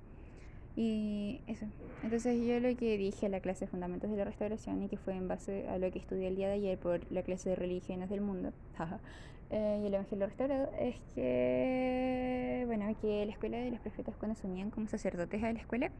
Y 0.76 1.40
eso. 1.46 1.66
Entonces 2.02 2.46
yo 2.46 2.60
lo 2.60 2.74
que 2.76 2.96
dije 2.96 3.26
a 3.26 3.28
la 3.28 3.40
clase 3.40 3.64
de 3.66 3.70
Fundamentos 3.70 4.10
de 4.10 4.16
la 4.16 4.24
Restauración 4.24 4.82
y 4.82 4.88
que 4.88 4.96
fue 4.96 5.14
en 5.14 5.28
base 5.28 5.68
a 5.68 5.78
lo 5.78 5.90
que 5.90 5.98
estudié 5.98 6.28
el 6.28 6.36
día 6.36 6.48
de 6.48 6.54
ayer 6.54 6.78
por 6.78 7.10
la 7.10 7.22
clase 7.22 7.50
de 7.50 7.56
Religiones 7.56 8.08
del 8.08 8.20
Mundo 8.20 8.52
eh, 9.50 9.80
y 9.82 9.86
el 9.86 9.94
Evangelio 9.94 10.26
Restaurado 10.26 10.70
es 10.78 10.96
que, 11.14 12.62
bueno, 12.66 12.86
que 13.00 13.26
la 13.26 13.32
escuela 13.32 13.58
de 13.58 13.70
los 13.72 13.80
profetas 13.80 14.14
cuando 14.16 14.36
se 14.36 14.46
unían 14.46 14.70
como 14.70 14.86
sacerdotes 14.86 15.42
a 15.42 15.52
la 15.52 15.58
escuela 15.58 15.90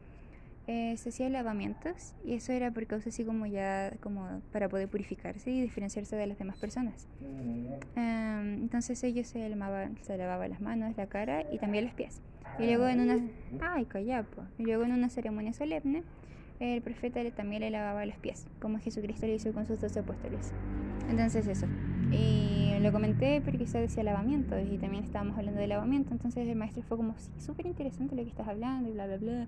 eh, 0.67 0.95
se 0.97 1.09
hacían 1.09 1.33
lavamientos 1.33 2.13
y 2.23 2.33
eso 2.35 2.53
era 2.53 2.71
por 2.71 2.85
causa 2.87 3.09
así 3.09 3.23
como 3.25 3.45
ya 3.45 3.91
como 4.01 4.41
para 4.51 4.69
poder 4.69 4.87
purificarse 4.87 5.49
y 5.51 5.61
diferenciarse 5.61 6.15
de 6.15 6.27
las 6.27 6.37
demás 6.37 6.57
personas. 6.57 7.07
Em, 7.95 8.61
entonces 8.63 9.03
ellos 9.03 9.27
se 9.27 9.47
lavaban, 9.49 9.97
se 10.01 10.17
lavaban 10.17 10.49
las 10.49 10.61
manos, 10.61 10.95
la 10.97 11.07
cara 11.07 11.43
y 11.51 11.57
también 11.57 11.85
los 11.85 11.93
pies. 11.93 12.21
Y 12.57 12.65
luego 12.67 12.87
en 12.87 12.99
una 13.01 13.17
ay, 13.59 13.85
calla, 13.85 14.23
po. 14.23 14.43
Y 14.57 14.63
luego 14.65 14.83
en 14.83 14.91
una 14.93 15.09
ceremonia 15.09 15.53
solemne 15.53 16.03
el 16.59 16.81
profeta 16.81 17.23
le- 17.23 17.31
también 17.31 17.61
le 17.61 17.71
lavaba 17.71 18.05
los 18.05 18.17
pies, 18.17 18.45
como 18.59 18.77
Jesucristo 18.79 19.25
lo 19.25 19.33
hizo 19.33 19.51
con 19.51 19.65
sus 19.65 19.79
dos 19.81 19.95
apóstoles. 19.97 20.51
Entonces 21.09 21.47
eso. 21.47 21.67
Y 22.11 22.77
lo 22.81 22.91
comenté 22.91 23.41
porque 23.41 23.65
se 23.65 23.79
decía 23.79 24.03
lavamiento 24.03 24.59
y 24.59 24.77
también 24.77 25.03
estábamos 25.03 25.37
hablando 25.37 25.59
de 25.59 25.67
lavamiento. 25.67 26.13
Entonces 26.13 26.47
el 26.47 26.55
maestro 26.55 26.83
fue 26.83 26.97
como, 26.97 27.15
sí, 27.17 27.29
súper 27.39 27.65
interesante 27.65 28.15
lo 28.15 28.23
que 28.23 28.29
estás 28.29 28.47
hablando 28.47 28.89
y 28.89 28.93
bla, 28.93 29.07
bla, 29.07 29.17
bla. 29.17 29.47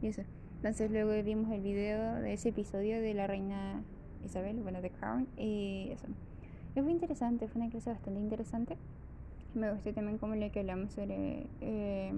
Y 0.00 0.08
eso. 0.08 0.22
Entonces 0.62 0.92
luego 0.92 1.10
vimos 1.24 1.50
el 1.50 1.60
video 1.60 2.20
de 2.20 2.34
ese 2.34 2.50
episodio 2.50 3.02
de 3.02 3.14
la 3.14 3.26
reina 3.26 3.82
Isabel, 4.24 4.60
bueno, 4.62 4.80
de 4.80 4.90
Crown, 4.90 5.26
y 5.36 5.88
eso. 5.90 6.06
Y 6.76 6.80
fue 6.80 6.92
interesante, 6.92 7.48
fue 7.48 7.60
una 7.62 7.68
clase 7.68 7.90
bastante 7.90 8.20
interesante. 8.20 8.76
Me 9.56 9.72
gustó 9.72 9.92
también 9.92 10.18
como 10.18 10.36
lo 10.36 10.52
que 10.52 10.60
hablamos 10.60 10.92
sobre... 10.92 11.48
eh, 11.60 12.12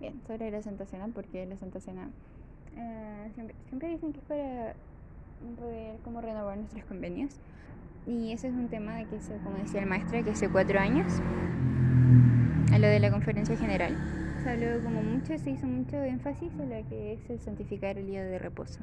Bien, 0.00 0.20
sobre 0.26 0.50
la 0.50 0.62
Santa 0.62 0.84
Cena, 0.84 1.06
porque 1.14 1.46
la 1.46 1.56
Santa 1.56 1.78
Cena 1.78 2.10
eh, 2.76 3.30
siempre, 3.36 3.54
siempre 3.68 3.88
dicen 3.90 4.12
que 4.12 4.18
es 4.18 4.24
para 4.24 4.74
poder 5.60 6.00
como 6.00 6.20
renovar 6.20 6.58
nuestros 6.58 6.84
convenios. 6.86 7.38
Y 8.06 8.32
ese 8.32 8.48
es 8.48 8.54
un 8.54 8.68
tema 8.68 8.94
de 8.96 9.06
que, 9.06 9.20
se, 9.20 9.36
como 9.38 9.56
decía 9.56 9.80
el 9.80 9.86
maestro, 9.86 10.22
que 10.22 10.30
hace 10.30 10.48
cuatro 10.48 10.78
años, 10.78 11.12
a 12.72 12.78
lo 12.78 12.86
de 12.86 13.00
la 13.00 13.10
conferencia 13.10 13.56
general, 13.56 13.96
se 14.42 14.50
habló 14.50 14.80
como 14.84 15.02
mucho, 15.02 15.36
se 15.38 15.50
hizo 15.50 15.66
mucho 15.66 15.96
énfasis 15.96 16.52
en 16.60 16.70
lo 16.70 16.88
que 16.88 17.14
es 17.14 17.30
el 17.30 17.40
santificar 17.40 17.98
el 17.98 18.06
día 18.06 18.22
de 18.24 18.38
reposo. 18.38 18.80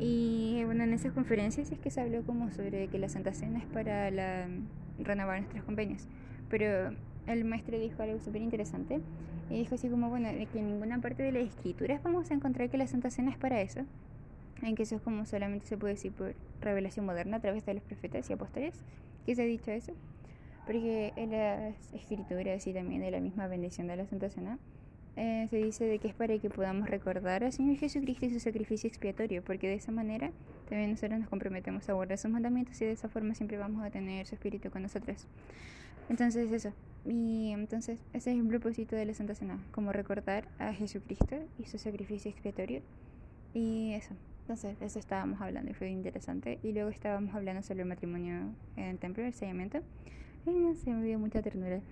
Y 0.00 0.62
bueno, 0.64 0.84
en 0.84 0.94
esas 0.94 1.12
conferencias 1.12 1.70
es 1.72 1.78
que 1.78 1.90
se 1.90 2.00
habló 2.00 2.22
como 2.22 2.50
sobre 2.50 2.88
que 2.88 2.98
la 2.98 3.08
Santa 3.08 3.34
Cena 3.34 3.58
es 3.58 3.66
para 3.66 4.10
la, 4.10 4.46
renovar 4.98 5.40
nuestros 5.40 5.64
convenios. 5.64 6.08
Pero 6.48 6.94
el 7.26 7.44
maestro 7.44 7.78
dijo 7.78 8.02
algo 8.02 8.18
súper 8.20 8.40
interesante. 8.40 9.00
Y 9.50 9.58
dijo 9.58 9.74
así 9.74 9.88
como, 9.88 10.08
bueno, 10.08 10.28
de 10.28 10.46
que 10.46 10.58
en 10.58 10.68
ninguna 10.68 11.00
parte 11.00 11.22
de 11.22 11.32
las 11.32 11.42
escrituras 11.42 12.02
vamos 12.02 12.30
a 12.30 12.34
encontrar 12.34 12.70
que 12.70 12.78
la 12.78 12.86
Santa 12.86 13.10
Cena 13.10 13.30
es 13.30 13.36
para 13.36 13.60
eso. 13.60 13.80
En 14.62 14.74
que 14.74 14.82
eso 14.82 14.96
es 14.96 15.02
como 15.02 15.24
solamente 15.24 15.66
se 15.66 15.76
puede 15.76 15.94
decir 15.94 16.12
por 16.12 16.34
revelación 16.60 17.06
moderna 17.06 17.36
a 17.36 17.40
través 17.40 17.64
de 17.64 17.74
los 17.74 17.82
profetas 17.82 18.28
y 18.28 18.32
apóstoles. 18.32 18.74
que 19.24 19.34
se 19.34 19.42
ha 19.42 19.46
dicho 19.46 19.70
eso? 19.70 19.92
Porque 20.66 21.12
en 21.16 21.30
las 21.30 21.92
escrituras 21.94 22.66
y 22.66 22.72
también 22.72 23.00
de 23.00 23.10
la 23.10 23.20
misma 23.20 23.46
bendición 23.46 23.86
de 23.86 23.96
la 23.96 24.06
Santa 24.06 24.28
Cena 24.30 24.58
eh, 25.16 25.48
se 25.50 25.56
dice 25.56 25.84
de 25.84 25.98
que 25.98 26.06
es 26.06 26.14
para 26.14 26.38
que 26.38 26.48
podamos 26.48 26.88
recordar 26.88 27.42
al 27.42 27.52
Señor 27.52 27.76
Jesucristo 27.76 28.26
y 28.26 28.30
su 28.30 28.38
sacrificio 28.38 28.86
expiatorio, 28.86 29.42
porque 29.42 29.66
de 29.66 29.74
esa 29.74 29.90
manera 29.90 30.30
también 30.68 30.92
nosotros 30.92 31.18
nos 31.18 31.28
comprometemos 31.28 31.88
a 31.88 31.92
guardar 31.94 32.18
sus 32.18 32.30
mandamientos 32.30 32.80
y 32.80 32.84
de 32.84 32.92
esa 32.92 33.08
forma 33.08 33.34
siempre 33.34 33.56
vamos 33.56 33.84
a 33.84 33.90
tener 33.90 34.26
su 34.26 34.36
espíritu 34.36 34.70
con 34.70 34.82
nosotros. 34.82 35.26
Entonces 36.08 36.52
eso, 36.52 36.72
y 37.04 37.50
entonces 37.50 37.98
ese 38.12 38.30
es 38.30 38.38
el 38.38 38.46
propósito 38.46 38.94
de 38.94 39.06
la 39.06 39.14
Santa 39.14 39.34
Cena, 39.34 39.58
como 39.72 39.92
recordar 39.92 40.46
a 40.60 40.72
Jesucristo 40.72 41.36
y 41.58 41.64
su 41.64 41.78
sacrificio 41.78 42.30
expiatorio. 42.30 42.82
Y 43.54 43.94
eso, 43.94 44.14
entonces 44.48 44.80
eso 44.80 44.98
estábamos 44.98 45.42
hablando 45.42 45.70
y 45.70 45.74
fue 45.74 45.90
interesante. 45.90 46.58
Y 46.62 46.72
luego 46.72 46.88
estábamos 46.88 47.34
hablando 47.34 47.60
sobre 47.60 47.82
el 47.82 47.86
matrimonio 47.86 48.54
en 48.76 48.84
el 48.84 48.98
templo, 48.98 49.22
el 49.22 49.34
sellamiento. 49.34 49.80
Y 50.46 50.52
no 50.52 50.74
sé, 50.74 50.90
me 50.94 51.04
dio 51.04 51.18
mucha 51.18 51.42
ternura. 51.42 51.82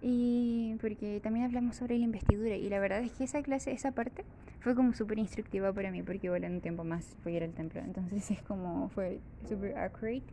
Y 0.00 0.76
porque 0.80 1.20
también 1.22 1.44
hablamos 1.44 1.76
sobre 1.76 1.98
la 1.98 2.04
investidura 2.06 2.56
y 2.56 2.70
la 2.70 2.78
verdad 2.78 3.02
es 3.02 3.12
que 3.12 3.24
esa 3.24 3.42
clase, 3.42 3.72
esa 3.72 3.92
parte 3.92 4.24
fue 4.60 4.74
como 4.74 4.94
súper 4.94 5.18
instructiva 5.18 5.74
para 5.74 5.90
mí 5.90 6.02
porque 6.02 6.28
igual 6.28 6.42
en 6.44 6.54
un 6.54 6.60
tiempo 6.62 6.84
más 6.84 7.04
fui 7.22 7.34
a 7.34 7.36
ir 7.36 7.42
al 7.42 7.52
templo. 7.52 7.82
Entonces 7.82 8.30
es 8.30 8.40
como 8.44 8.88
fue 8.88 9.20
súper 9.46 9.76
accurate 9.76 10.24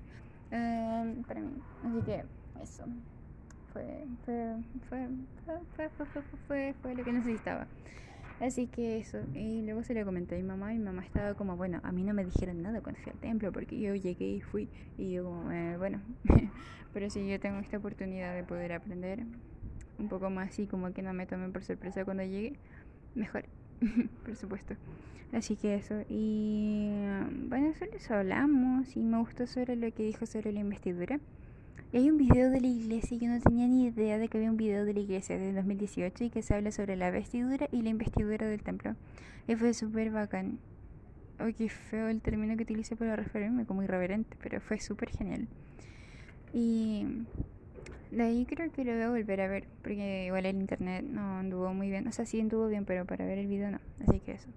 um, 0.53 1.21
para 1.23 1.41
mí. 1.41 1.51
Así 1.83 2.01
que 2.05 2.23
eso 2.63 2.85
fue, 3.73 4.05
fue, 4.23 4.55
fue, 4.87 5.09
fue, 5.45 5.59
fue, 5.75 5.89
fue, 5.89 6.05
fue, 6.05 6.21
fue, 6.47 6.75
fue 6.81 6.95
lo 6.95 7.03
que 7.03 7.11
necesitaba. 7.11 7.67
Así 8.39 8.67
que 8.67 8.99
eso, 8.99 9.17
y 9.33 9.63
luego 9.63 9.83
se 9.83 9.95
lo 9.95 10.05
comenté 10.05 10.35
a 10.35 10.37
mi 10.37 10.43
mamá 10.43 10.71
y 10.73 10.77
mi 10.77 10.85
mamá 10.85 11.03
estaba 11.03 11.33
como, 11.33 11.57
bueno, 11.57 11.79
a 11.83 11.91
mí 11.91 12.03
no 12.03 12.13
me 12.13 12.23
dijeron 12.23 12.61
nada 12.61 12.81
cuando 12.81 13.01
fui 13.01 13.11
al 13.11 13.19
templo 13.19 13.51
porque 13.51 13.79
yo 13.79 13.95
llegué 13.95 14.27
y 14.27 14.41
fui 14.41 14.69
y 14.95 15.11
yo 15.11 15.23
como, 15.23 15.51
eh, 15.51 15.75
bueno, 15.77 16.01
pero 16.93 17.09
si 17.09 17.27
yo 17.27 17.39
tengo 17.39 17.59
esta 17.59 17.77
oportunidad 17.77 18.35
de 18.35 18.43
poder 18.43 18.73
aprender 18.73 19.23
un 19.97 20.07
poco 20.07 20.29
más 20.29 20.59
y 20.59 20.67
como 20.67 20.93
que 20.93 21.01
no 21.01 21.13
me 21.13 21.25
tomen 21.25 21.51
por 21.51 21.63
sorpresa 21.63 22.05
cuando 22.05 22.23
llegue, 22.23 22.53
mejor, 23.15 23.45
por 24.23 24.35
supuesto. 24.35 24.75
Así 25.31 25.55
que 25.57 25.75
eso, 25.75 25.95
y 26.07 26.89
bueno, 27.49 27.73
eso 27.93 28.13
hablamos 28.13 28.95
y 28.95 28.99
me 29.01 29.17
gustó 29.17 29.47
sobre 29.47 29.75
lo 29.75 29.91
que 29.91 30.03
dijo 30.03 30.25
sobre 30.25 30.53
la 30.53 30.59
investidura. 30.59 31.19
Y 31.93 31.97
hay 31.97 32.09
un 32.09 32.17
video 32.17 32.49
de 32.49 32.59
la 32.59 32.67
iglesia 32.67 33.15
y 33.15 33.19
yo 33.21 33.29
no 33.29 33.39
tenía 33.39 33.65
ni 33.65 33.85
idea 33.85 34.17
de 34.17 34.27
que 34.27 34.37
había 34.37 34.51
un 34.51 34.57
video 34.57 34.83
de 34.83 34.93
la 34.93 34.99
iglesia 34.99 35.37
de 35.37 35.53
2018 35.53 36.25
y 36.25 36.29
que 36.29 36.41
se 36.41 36.53
habla 36.53 36.71
sobre 36.71 36.97
la 36.97 37.11
vestidura 37.11 37.69
y 37.71 37.81
la 37.81 37.89
investidura 37.89 38.45
del 38.45 38.61
templo. 38.61 38.95
Y 39.47 39.55
fue 39.55 39.73
súper 39.73 40.11
bacán. 40.11 40.59
Ay, 41.37 41.53
qué 41.53 41.69
feo 41.69 42.09
el 42.09 42.19
término 42.19 42.57
que 42.57 42.63
utilicé 42.63 42.97
para 42.97 43.15
referirme, 43.15 43.65
como 43.65 43.83
irreverente, 43.83 44.35
pero 44.43 44.59
fue 44.59 44.81
súper 44.81 45.11
genial. 45.11 45.47
Y 46.51 47.05
de 48.11 48.23
ahí 48.23 48.45
creo 48.45 48.69
que 48.69 48.83
lo 48.83 48.91
voy 48.91 49.01
a 49.03 49.09
volver 49.09 49.39
a 49.39 49.47
ver, 49.47 49.67
porque 49.81 50.25
igual 50.25 50.45
el 50.45 50.57
internet 50.57 51.05
no 51.05 51.37
anduvo 51.37 51.73
muy 51.73 51.89
bien. 51.89 52.05
O 52.09 52.11
sea, 52.11 52.25
sí 52.25 52.41
anduvo 52.41 52.67
bien, 52.67 52.83
pero 52.83 53.05
para 53.05 53.25
ver 53.25 53.37
el 53.37 53.47
video 53.47 53.71
no. 53.71 53.79
Así 54.05 54.19
que 54.19 54.33
eso. 54.33 54.49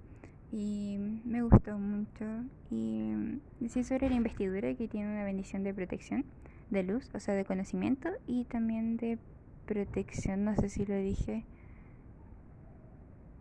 Y 0.51 0.99
me 1.25 1.43
gustó 1.43 1.79
mucho. 1.79 2.25
Y 2.73 3.13
decía 3.61 3.85
sobre 3.85 4.09
la 4.09 4.17
investidura 4.17 4.75
que 4.75 4.89
tiene 4.89 5.13
una 5.13 5.23
bendición 5.23 5.63
de 5.63 5.73
protección 5.73 6.25
de 6.71 6.83
luz, 6.83 7.11
o 7.15 7.21
sea, 7.21 7.35
de 7.35 7.45
conocimiento 7.45 8.09
y 8.27 8.45
también 8.45 8.97
de 8.97 9.19
protección, 9.67 10.45
no 10.45 10.55
sé 10.57 10.69
si 10.69 10.87
lo 10.87 10.97
dije. 10.97 11.45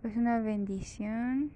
Es 0.03 0.15
una 0.15 0.39
bendición, 0.39 1.51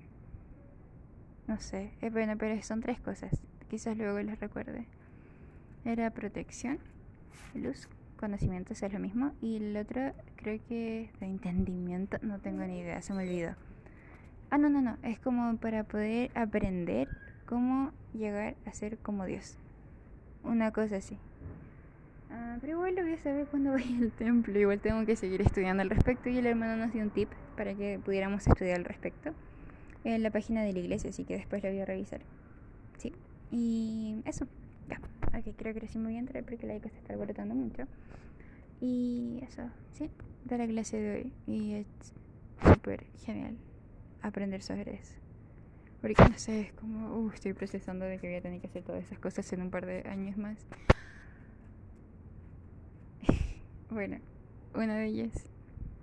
no 1.47 1.59
sé, 1.59 1.91
es 2.01 2.11
bueno, 2.11 2.37
pero 2.37 2.61
son 2.61 2.81
tres 2.81 2.99
cosas, 2.99 3.31
quizás 3.69 3.97
luego 3.97 4.19
les 4.19 4.39
recuerde. 4.39 4.85
Era 5.85 6.09
protección, 6.11 6.79
luz, 7.53 7.87
conocimiento, 8.17 8.73
es 8.73 8.93
lo 8.93 8.99
mismo, 8.99 9.33
y 9.41 9.57
el 9.57 9.75
otro 9.75 10.13
creo 10.35 10.59
que 10.67 11.09
de 11.19 11.25
entendimiento, 11.25 12.17
no 12.21 12.39
tengo 12.39 12.63
ni 12.63 12.79
idea, 12.79 13.01
se 13.01 13.13
me 13.13 13.23
olvidó. 13.23 13.55
Ah, 14.49 14.57
no, 14.57 14.69
no, 14.69 14.81
no, 14.81 14.97
es 15.03 15.19
como 15.19 15.57
para 15.57 15.83
poder 15.83 16.31
aprender 16.35 17.09
cómo 17.45 17.91
llegar 18.13 18.55
a 18.65 18.73
ser 18.73 18.97
como 18.99 19.25
Dios. 19.25 19.57
Una 20.43 20.71
cosa 20.71 20.97
así. 20.97 21.17
Ah, 22.35 22.57
pero 22.59 22.73
igual 22.73 22.95
lo 22.95 23.03
voy 23.03 23.13
a 23.13 23.17
saber 23.19 23.45
cuando 23.45 23.71
vaya 23.73 23.97
al 23.99 24.11
templo. 24.11 24.59
Igual 24.59 24.79
tengo 24.79 25.05
que 25.05 25.15
seguir 25.15 25.41
estudiando 25.41 25.83
al 25.83 25.89
respecto. 25.89 26.29
Y 26.29 26.37
el 26.37 26.47
hermano 26.47 26.75
nos 26.77 26.91
dio 26.91 27.03
un 27.03 27.11
tip 27.11 27.29
para 27.55 27.75
que 27.75 27.99
pudiéramos 28.03 28.45
estudiar 28.47 28.77
al 28.77 28.85
respecto 28.85 29.33
en 30.03 30.23
la 30.23 30.31
página 30.31 30.63
de 30.63 30.73
la 30.73 30.79
iglesia. 30.79 31.11
Así 31.11 31.25
que 31.25 31.37
después 31.37 31.63
lo 31.63 31.69
voy 31.69 31.79
a 31.79 31.85
revisar. 31.85 32.21
Sí. 32.97 33.13
Y 33.51 34.21
eso. 34.25 34.47
Ya. 34.89 34.99
Ok, 35.37 35.55
creo 35.55 35.73
que 35.73 35.81
lo 35.81 36.01
muy 36.01 36.13
bien 36.13 36.25
porque 36.25 36.65
la 36.65 36.75
ICA 36.75 36.89
se 36.89 36.97
está 36.97 37.13
alborotando 37.13 37.53
mucho. 37.53 37.83
Y 38.81 39.39
eso. 39.43 39.69
Sí. 39.93 40.09
De 40.45 40.57
la 40.57 40.67
clase 40.67 40.97
de 40.97 41.15
hoy. 41.15 41.33
Y 41.45 41.73
es 41.75 41.87
súper 42.63 43.05
genial 43.25 43.55
aprender 44.23 44.63
sobre 44.63 44.95
eso. 44.95 45.13
Porque 46.01 46.21
no 46.21 46.37
sé, 46.37 46.61
es 46.61 46.73
como, 46.73 47.15
uh, 47.15 47.31
estoy 47.31 47.53
procesando 47.53 48.03
de 48.05 48.17
que 48.17 48.27
voy 48.27 48.35
a 48.35 48.41
tener 48.41 48.59
que 48.59 48.67
hacer 48.67 48.83
todas 48.83 49.05
esas 49.05 49.19
cosas 49.19 49.51
en 49.53 49.61
un 49.61 49.69
par 49.69 49.85
de 49.85 50.01
años 50.09 50.37
más. 50.37 50.57
Bueno, 53.93 54.17
una 54.73 54.95
de 54.95 55.05
ellas, 55.05 55.31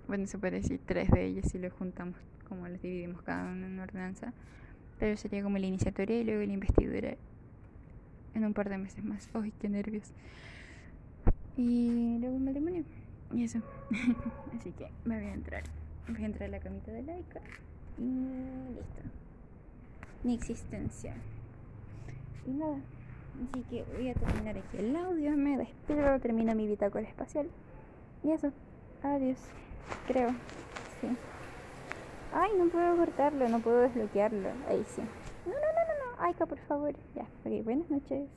Bueno, 0.07 0.25
se 0.25 0.37
puede 0.37 0.61
decir 0.61 0.79
tres 0.85 1.11
de 1.11 1.25
ellas 1.25 1.51
si 1.51 1.59
lo 1.59 1.69
juntamos, 1.71 2.15
como 2.47 2.69
los 2.69 2.81
dividimos 2.81 3.21
cada 3.21 3.51
uno 3.51 3.65
en 3.65 3.73
una 3.73 3.83
ordenanza. 3.83 4.33
Pero 4.97 5.17
sería 5.17 5.43
como 5.43 5.57
la 5.57 5.65
iniciatoria 5.65 6.21
y 6.21 6.23
luego 6.23 6.41
la 6.41 6.53
investidura 6.53 7.17
en 8.33 8.45
un 8.45 8.53
par 8.53 8.69
de 8.69 8.77
meses 8.77 9.03
más. 9.03 9.29
¡Ay, 9.33 9.51
qué 9.59 9.67
nervios! 9.67 10.13
Y 11.57 12.17
luego 12.19 12.37
el 12.37 12.43
matrimonio. 12.43 12.85
Y 13.33 13.43
eso. 13.43 13.59
Así 14.57 14.71
que 14.71 14.87
me 15.03 15.19
voy 15.19 15.27
a 15.27 15.33
entrar. 15.33 15.63
Voy 16.07 16.23
a 16.23 16.25
entrar 16.27 16.47
a 16.47 16.51
la 16.51 16.59
camita 16.61 16.93
de 16.93 17.03
laica. 17.03 17.41
Y 17.97 18.03
listo. 18.73 19.01
Mi 20.23 20.35
existencia. 20.35 21.13
Y 22.47 22.51
nada. 22.51 22.79
Así 23.49 23.63
que 23.69 23.83
voy 23.97 24.07
a 24.07 24.13
terminar 24.13 24.57
aquí 24.57 24.77
el 24.77 24.95
audio. 24.95 25.35
Me 25.35 25.57
despido. 25.57 26.17
Termino 26.21 26.55
mi 26.55 26.67
bitácora 26.67 27.05
espacial. 27.05 27.49
Y 28.23 28.31
eso. 28.31 28.51
Adiós. 29.03 29.37
Creo. 30.07 30.29
Sí. 31.01 31.07
Ay, 32.33 32.51
no 32.57 32.69
puedo 32.69 32.97
cortarlo. 32.97 33.49
No 33.49 33.59
puedo 33.59 33.77
desbloquearlo. 33.79 34.49
Ahí 34.69 34.83
sí. 34.87 35.01
No, 35.45 35.53
no, 35.53 35.59
no, 35.59 35.59
no, 35.59 36.15
no. 36.17 36.23
Aika, 36.23 36.45
por 36.45 36.59
favor. 36.59 36.93
Ya. 37.15 37.23
Ok, 37.45 37.63
buenas 37.63 37.89
noches. 37.89 38.29